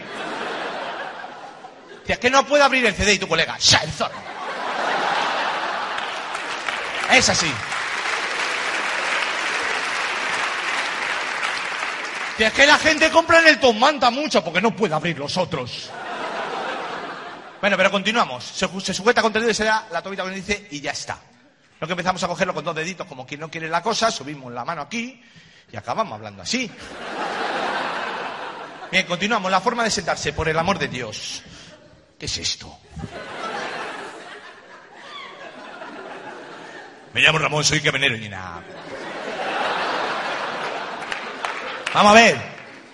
Si 2.06 2.12
es 2.12 2.20
que 2.20 2.30
no 2.30 2.46
puedo 2.46 2.64
abrir 2.64 2.86
el 2.86 2.96
CD 2.96 3.14
y 3.14 3.20
tu 3.20 3.28
colega, 3.28 3.58
¡ya, 3.60 3.78
el 3.80 3.92
zorro! 3.92 4.18
Es 7.12 7.30
así. 7.30 7.52
Si 12.38 12.44
es 12.44 12.54
que 12.54 12.66
la 12.66 12.80
gente 12.80 13.12
compra 13.12 13.40
en 13.40 13.48
el 13.48 13.60
Tom 13.60 13.78
Manta 13.78 14.10
mucho 14.10 14.44
porque 14.44 14.60
no 14.60 14.76
puede 14.76 14.96
abrir 14.96 15.20
los 15.20 15.38
otros. 15.38 15.92
Bueno, 17.64 17.78
pero 17.78 17.92
continuamos. 17.92 18.44
Se, 18.44 18.68
se 18.82 18.94
sujeta 18.94 19.22
contenido 19.22 19.50
y 19.50 19.54
se 19.54 19.64
da 19.64 19.88
la 19.90 20.02
tobita 20.02 20.24
con 20.24 20.34
el 20.34 20.40
índice 20.40 20.68
y 20.72 20.82
ya 20.82 20.92
está. 20.92 21.18
Lo 21.80 21.88
que 21.88 21.94
empezamos 21.94 22.22
a 22.22 22.28
cogerlo 22.28 22.54
con 22.54 22.66
dos 22.66 22.76
deditos 22.76 23.08
como 23.08 23.26
quien 23.26 23.40
no 23.40 23.50
quiere 23.50 23.70
la 23.70 23.82
cosa, 23.82 24.12
subimos 24.12 24.52
la 24.52 24.66
mano 24.66 24.82
aquí 24.82 25.24
y 25.72 25.78
acabamos 25.78 26.16
hablando 26.16 26.42
así. 26.44 26.70
Bien, 28.92 29.06
continuamos. 29.06 29.50
La 29.50 29.62
forma 29.62 29.86
de 29.86 29.92
sentarse, 29.92 30.34
por 30.34 30.50
el 30.50 30.60
amor 30.60 30.78
de 30.78 30.90
Dios. 30.90 31.42
¿Qué 32.20 32.26
es 32.26 32.38
esto? 32.38 32.80
Me 37.14 37.22
llamo 37.22 37.38
Ramón, 37.38 37.64
soy 37.64 37.80
camionero 37.80 38.18
y 38.18 38.28
nada. 38.28 38.62
Vamos 41.94 42.12
a 42.12 42.16
ver. 42.16 42.42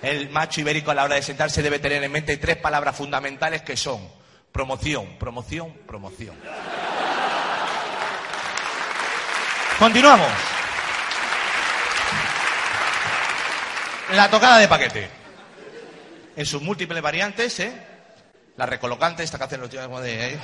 El 0.04 0.30
macho 0.30 0.62
ibérico 0.62 0.92
a 0.92 0.94
la 0.94 1.06
hora 1.06 1.16
de 1.16 1.24
sentarse 1.24 1.64
debe 1.64 1.80
tener 1.80 2.04
en 2.04 2.12
mente 2.12 2.38
tres 2.38 2.58
palabras 2.58 2.96
fundamentales 2.96 3.64
que 3.64 3.76
son 3.76 4.19
promoción, 4.52 5.18
promoción, 5.20 5.74
promoción. 5.88 6.36
Continuamos. 9.78 10.28
La 14.14 14.30
tocada 14.30 14.58
de 14.58 14.68
paquete. 14.68 15.10
En 16.36 16.46
sus 16.46 16.62
múltiples 16.62 17.02
variantes, 17.02 17.60
¿eh? 17.60 17.72
La 18.58 18.66
recolocante, 18.66 19.24
esta 19.24 19.38
que 19.38 19.44
hacen 19.46 19.62
los 19.62 19.70
tíos 19.70 20.02
de... 20.02 20.34
¿eh? 20.34 20.40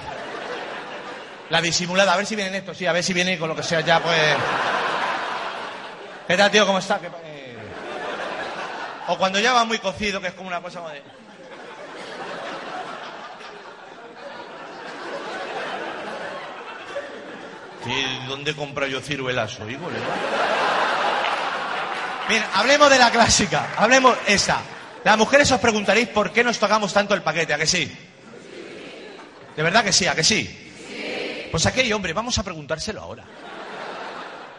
La 1.49 1.61
disimulada, 1.61 2.13
a 2.13 2.17
ver 2.17 2.25
si 2.25 2.35
vienen 2.35 2.55
estos, 2.55 2.77
sí, 2.77 2.85
a 2.85 2.91
ver 2.91 3.03
si 3.03 3.13
vienen 3.13 3.37
con 3.37 3.47
lo 3.49 3.55
que 3.55 3.63
sea 3.63 3.81
ya, 3.81 3.99
pues... 4.01 4.35
¿Qué 6.27 6.35
tal, 6.37 6.49
tío? 6.51 6.65
¿Cómo 6.65 6.79
está? 6.79 6.99
¿Qué 6.99 7.09
pa- 7.09 7.17
eh? 7.23 7.55
O 9.07 9.17
cuando 9.17 9.39
ya 9.39 9.53
va 9.53 9.63
muy 9.63 9.77
cocido, 9.79 10.19
que 10.21 10.27
es 10.27 10.33
como 10.33 10.47
una 10.47 10.61
cosa 10.61 10.79
como 10.79 10.89
de... 10.91 11.03
Sí, 17.85 17.93
¿Dónde 18.27 18.55
compro 18.55 18.87
yo 18.87 18.99
ciruelas? 18.99 19.59
Le 19.59 19.77
va. 19.77 19.89
Bien, 22.27 22.43
hablemos 22.53 22.89
de 22.89 22.97
la 22.97 23.11
clásica. 23.11 23.73
Hablemos 23.77 24.17
esa. 24.25 24.59
Las 25.03 25.15
mujeres 25.19 25.51
os 25.51 25.59
preguntaréis 25.59 26.07
por 26.07 26.33
qué 26.33 26.43
nos 26.43 26.57
tocamos 26.57 26.91
tanto 26.91 27.13
el 27.13 27.21
paquete, 27.21 27.53
¿a 27.53 27.59
que 27.59 27.67
sí? 27.67 27.95
¿De 29.55 29.61
verdad 29.61 29.83
que 29.83 29.93
sí? 29.93 30.07
¿A 30.07 30.15
que 30.15 30.23
sí? 30.23 31.47
Pues 31.51 31.63
aquí, 31.67 31.93
hombre, 31.93 32.11
vamos 32.11 32.35
a 32.39 32.43
preguntárselo 32.43 33.01
ahora. 33.01 33.23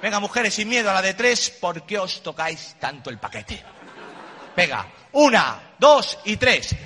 Venga, 0.01 0.21
mujeres, 0.21 0.55
sin 0.55 0.69
miedo 0.69 0.89
a 0.89 0.95
la 0.95 1.03
de 1.03 1.15
tres, 1.15 1.51
¿por 1.51 1.85
qué 1.85 1.99
os 1.99 2.23
tocáis 2.23 2.77
tanto 2.79 3.11
el 3.11 3.19
paquete? 3.19 3.61
Venga, 4.57 4.87
una, 5.12 5.75
dos 5.81 6.17
y 6.27 6.37
tres. 6.37 6.77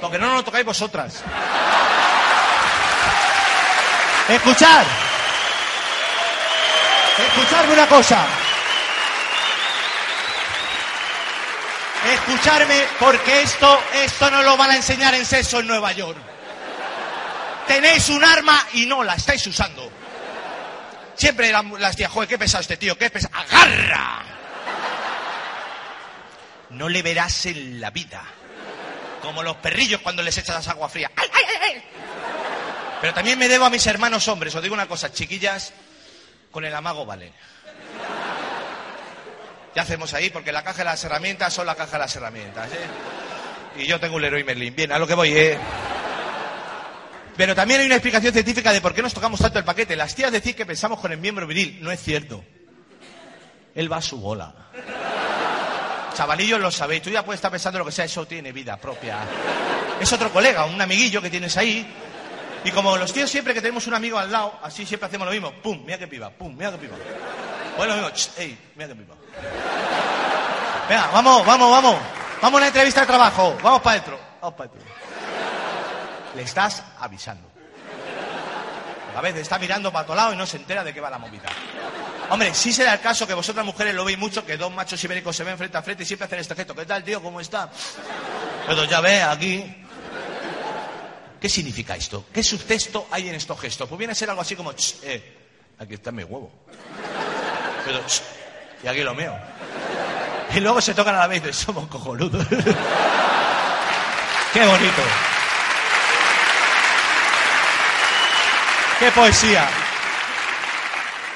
Porque 0.00 0.18
no 0.18 0.26
nos 0.26 0.36
lo 0.38 0.44
tocáis 0.44 0.66
vosotras. 0.66 1.22
Escuchad. 4.28 4.84
Escucharme 7.18 7.72
una 7.74 7.86
cosa. 7.86 8.24
Escucharme 12.12 12.84
porque 12.98 13.42
esto, 13.42 13.80
esto 13.94 14.30
no 14.30 14.42
lo 14.42 14.56
van 14.56 14.70
a 14.70 14.76
enseñar 14.76 15.14
en 15.14 15.24
sexo 15.24 15.60
en 15.60 15.66
Nueva 15.68 15.92
York. 15.92 16.18
Tenéis 17.66 18.08
un 18.08 18.24
arma 18.24 18.66
y 18.72 18.86
no 18.86 19.04
la 19.04 19.14
estáis 19.14 19.46
usando. 19.46 19.90
Siempre 21.14 21.52
la- 21.52 21.62
las 21.78 21.94
tías, 21.94 22.10
joder, 22.10 22.28
qué 22.28 22.38
pesado 22.38 22.62
este 22.62 22.76
tío, 22.76 22.96
qué 22.98 23.08
pesado. 23.10 23.34
¡Agarra! 23.36 24.22
No 26.70 26.88
le 26.88 27.02
verás 27.02 27.46
en 27.46 27.80
la 27.80 27.90
vida. 27.90 28.22
Como 29.20 29.42
los 29.42 29.56
perrillos 29.58 30.00
cuando 30.00 30.22
les 30.22 30.36
echas 30.38 30.66
agua 30.68 30.88
fría. 30.88 31.10
¡Ay, 31.14 31.28
ay, 31.32 31.44
ay, 31.48 31.58
ay! 31.74 31.82
Pero 33.02 33.14
también 33.14 33.36
me 33.36 33.48
debo 33.48 33.64
a 33.64 33.70
mis 33.70 33.84
hermanos 33.88 34.28
hombres. 34.28 34.54
Os 34.54 34.62
digo 34.62 34.74
una 34.74 34.86
cosa, 34.86 35.12
chiquillas, 35.12 35.72
con 36.52 36.64
el 36.64 36.72
amago 36.72 37.04
vale. 37.04 37.32
Ya 39.74 39.82
hacemos 39.82 40.14
ahí, 40.14 40.30
porque 40.30 40.52
la 40.52 40.62
caja 40.62 40.78
de 40.78 40.84
las 40.84 41.02
herramientas 41.02 41.52
son 41.52 41.66
la 41.66 41.74
caja 41.74 41.94
de 41.94 41.98
las 41.98 42.14
herramientas. 42.14 42.70
¿eh? 42.70 43.80
Y 43.82 43.86
yo 43.86 43.98
tengo 43.98 44.14
un 44.14 44.22
Leroy 44.22 44.44
Merlin. 44.44 44.76
Bien, 44.76 44.92
a 44.92 45.00
lo 45.00 45.08
que 45.08 45.14
voy, 45.14 45.36
¿eh? 45.36 45.58
Pero 47.36 47.56
también 47.56 47.80
hay 47.80 47.86
una 47.86 47.96
explicación 47.96 48.32
científica 48.32 48.72
de 48.72 48.80
por 48.80 48.94
qué 48.94 49.02
nos 49.02 49.12
tocamos 49.12 49.40
tanto 49.40 49.58
el 49.58 49.64
paquete. 49.64 49.96
Las 49.96 50.14
tías 50.14 50.30
decir 50.30 50.54
que 50.54 50.64
pensamos 50.64 51.00
con 51.00 51.10
el 51.10 51.18
miembro 51.18 51.44
viril. 51.48 51.78
No 51.80 51.90
es 51.90 52.00
cierto. 52.00 52.44
Él 53.74 53.90
va 53.90 53.96
a 53.96 54.02
su 54.02 54.20
bola. 54.20 54.54
Chavalillos 56.14 56.60
lo 56.60 56.70
sabéis. 56.70 57.02
Tú 57.02 57.10
ya 57.10 57.24
puedes 57.24 57.38
estar 57.38 57.50
pensando 57.50 57.80
lo 57.80 57.84
que 57.84 57.90
sea. 57.90 58.04
Eso 58.04 58.24
tiene 58.26 58.52
vida 58.52 58.76
propia. 58.76 59.18
Es 60.00 60.12
otro 60.12 60.32
colega, 60.32 60.66
un 60.66 60.80
amiguillo 60.80 61.20
que 61.20 61.30
tienes 61.30 61.56
ahí. 61.56 61.84
Y 62.64 62.70
como 62.70 62.96
los 62.96 63.12
tíos 63.12 63.30
siempre 63.30 63.54
que 63.54 63.60
tenemos 63.60 63.86
un 63.86 63.94
amigo 63.94 64.18
al 64.18 64.30
lado, 64.30 64.58
así 64.62 64.86
siempre 64.86 65.08
hacemos 65.08 65.26
lo 65.26 65.32
mismo. 65.32 65.52
Pum, 65.62 65.82
mira 65.84 65.98
qué 65.98 66.06
piba. 66.06 66.30
Pum, 66.30 66.54
mira 66.56 66.70
qué 66.72 66.78
piba. 66.78 66.96
Bueno, 67.76 67.96
lo 67.96 68.02
mismo. 68.02 68.16
Ch, 68.16 68.30
ey, 68.38 68.58
mira 68.76 68.88
qué 68.88 68.94
piba. 68.94 69.14
Venga, 70.88 71.10
vamos, 71.12 71.44
vamos, 71.44 71.70
vamos. 71.70 71.96
Vamos 72.40 72.54
a 72.54 72.56
una 72.58 72.66
entrevista 72.66 73.00
de 73.00 73.06
trabajo. 73.06 73.56
Vamos 73.62 73.80
para 73.80 73.96
adentro. 73.96 74.20
Vamos 74.40 74.56
para 74.56 74.70
adentro. 74.70 74.92
Le 76.36 76.42
estás 76.42 76.82
avisando. 77.00 77.50
A 79.16 79.20
veces 79.20 79.42
está 79.42 79.58
mirando 79.58 79.92
para 79.92 80.04
otro 80.04 80.14
lado 80.14 80.32
y 80.32 80.36
no 80.36 80.46
se 80.46 80.56
entera 80.56 80.82
de 80.82 80.94
qué 80.94 81.00
va 81.00 81.10
la 81.10 81.18
movida. 81.18 81.48
Hombre, 82.30 82.54
sí 82.54 82.72
será 82.72 82.94
el 82.94 83.00
caso 83.00 83.26
que 83.26 83.34
vosotras 83.34 83.66
mujeres 83.66 83.94
lo 83.94 84.04
veis 84.04 84.16
mucho, 84.16 84.46
que 84.46 84.56
dos 84.56 84.72
machos 84.72 85.02
ibéricos 85.04 85.36
se 85.36 85.44
ven 85.44 85.58
frente 85.58 85.76
a 85.76 85.82
frente 85.82 86.04
y 86.04 86.06
siempre 86.06 86.26
hacen 86.26 86.38
este 86.38 86.54
gesto. 86.54 86.74
¿Qué 86.74 86.86
tal, 86.86 87.04
tío? 87.04 87.22
¿Cómo 87.22 87.40
está? 87.40 87.68
Pero 88.66 88.84
ya 88.84 89.00
ve, 89.00 89.22
aquí... 89.22 89.81
¿Qué 91.42 91.48
significa 91.48 91.96
esto? 91.96 92.26
¿Qué 92.32 92.40
subtexto 92.40 93.08
hay 93.10 93.28
en 93.28 93.34
estos 93.34 93.60
gestos? 93.60 93.88
Pues 93.88 93.98
viene 93.98 94.12
a 94.12 94.14
ser 94.14 94.30
algo 94.30 94.42
así 94.42 94.54
como... 94.54 94.72
"Ch, 94.74 94.94
eh, 95.02 95.38
aquí 95.76 95.94
está 95.94 96.12
mi 96.12 96.22
huevo. 96.22 96.52
Pero... 97.84 98.00
y 98.84 98.86
aquí 98.86 99.00
lo 99.00 99.12
mío. 99.12 99.34
Y 100.54 100.60
luego 100.60 100.80
se 100.80 100.94
tocan 100.94 101.16
a 101.16 101.18
la 101.18 101.26
vez 101.26 101.42
y 101.44 101.52
somos 101.52 101.88
cojonudos. 101.88 102.46
Qué 104.52 104.64
bonito. 104.64 105.02
Qué 109.00 109.10
poesía. 109.10 109.68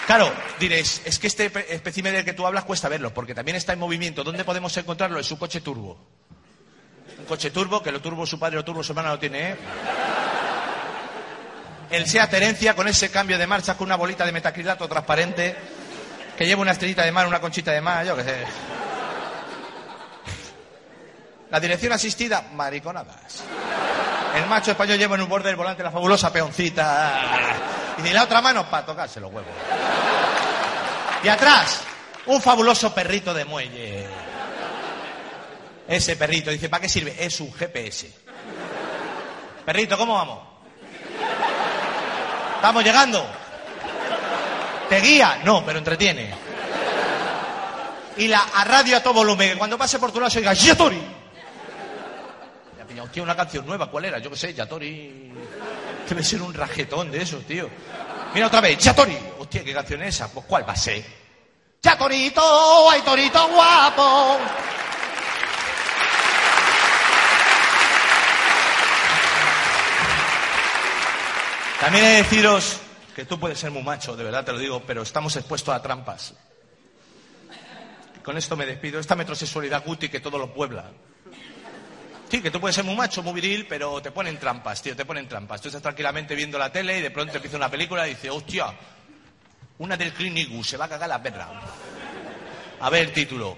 Claro, 0.07 0.33
diréis, 0.61 1.03
es 1.05 1.19
que 1.19 1.27
este 1.27 1.47
espécimen 1.75 2.13
del 2.13 2.25
que 2.25 2.33
tú 2.33 2.47
hablas 2.47 2.65
cuesta 2.65 2.89
verlo, 2.89 3.13
porque 3.13 3.35
también 3.35 3.57
está 3.57 3.73
en 3.73 3.81
movimiento. 3.81 4.23
¿Dónde 4.23 4.45
podemos 4.45 4.77
encontrarlo? 4.77 5.19
En 5.19 5.25
su 5.25 5.37
coche 5.37 5.63
turbo. 5.63 5.99
Un 7.19 7.25
coche 7.25 7.51
turbo, 7.51 7.83
que 7.83 7.91
lo 7.91 8.01
turbo 8.01 8.27
su 8.27 8.39
padre, 8.39 8.57
lo 8.57 8.65
turbo 8.65 8.83
su 8.83 8.93
hermana 8.93 9.11
lo 9.11 9.19
tiene, 9.19 9.51
¿eh? 9.51 9.57
El 11.91 12.07
Seat 12.07 12.33
Herencia 12.35 12.75
con 12.75 12.89
ese 12.89 13.11
cambio 13.11 13.39
de 13.39 13.47
marcha 13.47 13.77
con 13.77 13.87
una 13.87 13.97
bolita 13.97 14.27
de 14.27 14.33
metacrilato 14.33 14.89
transparente, 14.89 15.57
que 16.37 16.47
lleva 16.47 16.63
una 16.63 16.73
estrellita 16.73 17.05
de 17.05 17.13
mar, 17.13 17.27
una 17.27 17.41
conchita 17.41 17.71
de 17.73 17.81
mar, 17.81 18.05
yo 18.05 18.17
qué 18.17 18.25
sé. 18.25 18.45
La 21.51 21.61
dirección 21.61 21.93
asistida, 21.93 22.49
mariconadas. 22.53 23.45
El 24.35 24.47
macho 24.47 24.73
español 24.73 24.99
lleva 24.99 25.15
en 25.15 25.23
un 25.23 25.29
borde 25.29 25.49
del 25.49 25.57
volante 25.57 25.83
la 25.83 25.93
fabulosa 25.93 26.33
peoncita. 26.33 27.23
Y 27.99 28.03
de 28.03 28.13
la 28.13 28.25
otra 28.25 28.43
mano 28.43 28.69
para 28.69 28.85
tocarse 28.85 29.21
los 29.21 29.33
huevos. 29.33 29.53
Y 31.23 31.29
atrás, 31.29 31.83
un 32.27 32.43
fabuloso 32.43 32.93
perrito 32.93 33.33
de 33.33 33.45
muelle. 33.45 34.07
Ese 35.89 36.17
perrito, 36.17 36.51
dice, 36.51 36.69
¿para 36.69 36.83
qué 36.83 36.89
sirve? 36.89 37.15
Es 37.19 37.41
un 37.41 37.53
GPS. 37.53 38.11
Perrito, 39.65 39.97
¿cómo 39.97 40.15
vamos? 40.15 40.41
¿Estamos 42.57 42.83
llegando? 42.83 43.25
¿Te 44.89 45.01
guía? 45.01 45.41
No, 45.45 45.65
pero 45.65 45.79
entretiene. 45.79 46.35
Y 48.17 48.29
la 48.29 48.41
a 48.41 48.65
radio 48.65 48.97
a 48.97 49.03
todo 49.03 49.15
volumen, 49.15 49.51
que 49.51 49.59
cuando 49.59 49.77
pase 49.77 49.99
por 49.99 50.11
tu 50.11 50.19
lado 50.19 50.31
se 50.31 50.39
oiga 50.39 50.55
Yatori. 50.55 51.01
Ya 52.79 52.85
pillado, 52.87 53.07
hostia, 53.07 53.23
una 53.23 53.37
canción 53.37 53.67
nueva, 53.67 53.91
¿cuál 53.91 54.07
era? 54.07 54.19
Yo 54.19 54.31
qué 54.31 54.37
sé, 54.37 54.55
Yatori. 54.55 55.33
Debe 56.09 56.25
ser 56.25 56.41
un 56.41 56.55
rajetón 56.55 57.11
de 57.11 57.23
esos, 57.23 57.45
tío. 57.45 57.69
Mira 58.33 58.47
otra 58.47 58.61
vez, 58.61 58.79
Yatori. 58.79 59.19
Hostia, 59.39 59.63
¿qué 59.63 59.75
canción 59.75 60.03
es 60.03 60.15
esa? 60.17 60.33
Pues 60.33 60.47
¿cuál 60.47 60.67
va 60.69 60.73
a 60.73 60.77
ser? 60.77 61.05
Yatorito, 61.83 62.91
ay 62.91 63.03
torito 63.03 63.49
guapo. 63.49 64.39
También 71.81 72.05
he 72.05 72.09
de 72.09 72.17
deciros 72.17 72.81
que 73.15 73.25
tú 73.25 73.39
puedes 73.39 73.59
ser 73.59 73.71
muy 73.71 73.83
macho, 73.83 74.17
de 74.17 74.25
verdad 74.25 74.45
te 74.45 74.53
lo 74.53 74.59
digo, 74.59 74.83
pero 74.87 75.03
estamos 75.03 75.37
expuestos 75.37 75.75
a 75.75 75.83
trampas. 75.83 76.35
Con 78.23 78.37
esto 78.37 78.57
me 78.57 78.67
despido. 78.67 78.99
Esta 78.99 79.15
metrosexualidad 79.15 79.85
guti 79.85 80.09
que 80.09 80.21
todo 80.21 80.39
lo 80.39 80.53
puebla. 80.53 80.91
Sí, 82.29 82.43
que 82.43 82.51
tú 82.51 82.61
puedes 82.61 82.75
ser 82.75 82.85
muy 82.85 82.97
macho, 82.97 83.23
muy 83.23 83.35
viril, 83.35 83.67
pero 83.69 84.03
te 84.03 84.11
ponen 84.11 84.39
trampas, 84.39 84.83
tío, 84.83 84.97
te 84.97 85.05
ponen 85.05 85.29
trampas. 85.29 85.61
Tú 85.61 85.69
estás 85.69 85.83
tranquilamente 85.83 86.35
viendo 86.35 86.59
la 86.59 86.73
tele 86.73 86.99
y 86.99 87.03
de 87.03 87.11
pronto 87.11 87.37
empieza 87.37 87.57
una 87.57 87.71
película 87.71 88.07
y 88.07 88.15
dices, 88.15 88.33
hostia, 88.33 88.75
una 89.79 89.97
del 89.97 90.13
Eastwood, 90.19 90.65
se 90.65 90.77
va 90.77 90.87
a 90.87 90.89
cagar 90.89 91.09
la 91.09 91.23
perra. 91.23 91.49
A 92.81 92.91
ver 92.91 93.13
título. 93.13 93.57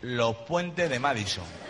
Los 0.00 0.36
puentes 0.36 0.88
de 0.88 0.98
Madison. 0.98 1.63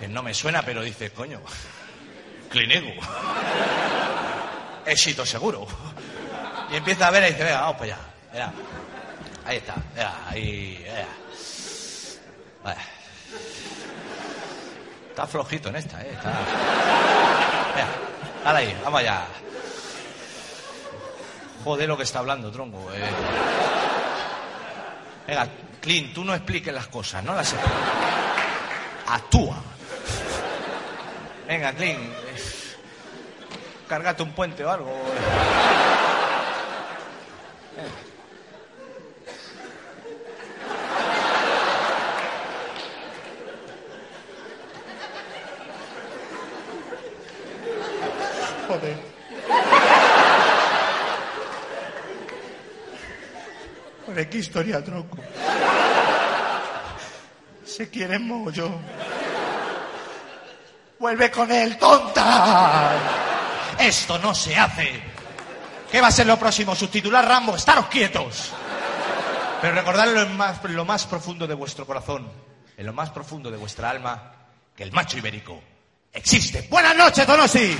Dices, 0.00 0.14
no 0.14 0.22
me 0.22 0.32
suena, 0.32 0.62
pero 0.62 0.82
dices, 0.82 1.10
coño, 1.12 1.40
Eastwood. 2.54 3.04
Éxito 4.86 5.26
seguro. 5.26 5.66
Y 6.72 6.76
empieza 6.76 7.08
a 7.08 7.10
ver 7.10 7.24
y 7.24 7.26
dice, 7.32 7.44
venga, 7.44 7.60
vamos 7.60 7.76
para 7.76 7.84
allá. 7.84 7.98
Venga. 8.32 8.52
Ahí 9.44 9.56
está, 9.58 9.74
venga, 9.94 10.14
ahí, 10.28 10.82
venga. 10.84 11.08
Vale. 12.64 12.80
Está 15.10 15.26
flojito 15.26 15.68
en 15.68 15.76
esta, 15.76 16.00
¿eh? 16.02 16.10
Está... 16.12 16.30
Venga, 17.74 17.88
dale 18.44 18.58
ahí, 18.58 18.80
vamos 18.82 19.00
allá. 19.00 19.26
Joder 21.62 21.88
lo 21.88 21.96
que 21.98 22.04
está 22.04 22.20
hablando, 22.20 22.50
tronco. 22.50 22.90
eh. 22.94 23.10
Venga, 25.26 25.46
Clint, 25.82 26.14
tú 26.14 26.24
no 26.24 26.34
expliques 26.34 26.72
las 26.72 26.86
cosas, 26.86 27.22
no 27.22 27.34
las 27.34 27.52
expliques. 27.52 27.78
Actúa. 29.08 29.56
Venga, 31.50 31.72
Clint. 31.72 31.98
Cárgate 33.88 34.22
un 34.22 34.32
puente 34.32 34.64
o 34.64 34.70
algo. 34.70 34.92
Joder. 48.68 48.96
Joder, 54.06 54.30
qué 54.30 54.38
historia, 54.38 54.84
tronco. 54.84 55.18
Se 57.64 57.90
quieren 57.90 58.28
mogollón. 58.28 58.99
Vuelve 61.00 61.30
con 61.30 61.50
él, 61.50 61.78
tonta. 61.78 62.92
Esto 63.78 64.18
no 64.18 64.34
se 64.34 64.54
hace. 64.54 65.02
¿Qué 65.90 65.98
va 65.98 66.08
a 66.08 66.12
ser 66.12 66.26
lo 66.26 66.38
próximo? 66.38 66.76
Subtitular 66.76 67.26
Rambo, 67.26 67.56
estaros 67.56 67.86
quietos. 67.86 68.52
Pero 69.62 69.74
recordadlo 69.74 70.20
en 70.20 70.38
en 70.38 70.76
lo 70.76 70.84
más 70.84 71.06
profundo 71.06 71.46
de 71.46 71.54
vuestro 71.54 71.86
corazón, 71.86 72.30
en 72.76 72.84
lo 72.84 72.92
más 72.92 73.08
profundo 73.08 73.50
de 73.50 73.56
vuestra 73.56 73.88
alma, 73.88 74.34
que 74.76 74.82
el 74.82 74.92
macho 74.92 75.16
ibérico 75.16 75.58
existe. 76.12 76.68
Buenas 76.70 76.94
noches, 76.94 77.26
Donosti. 77.26 77.78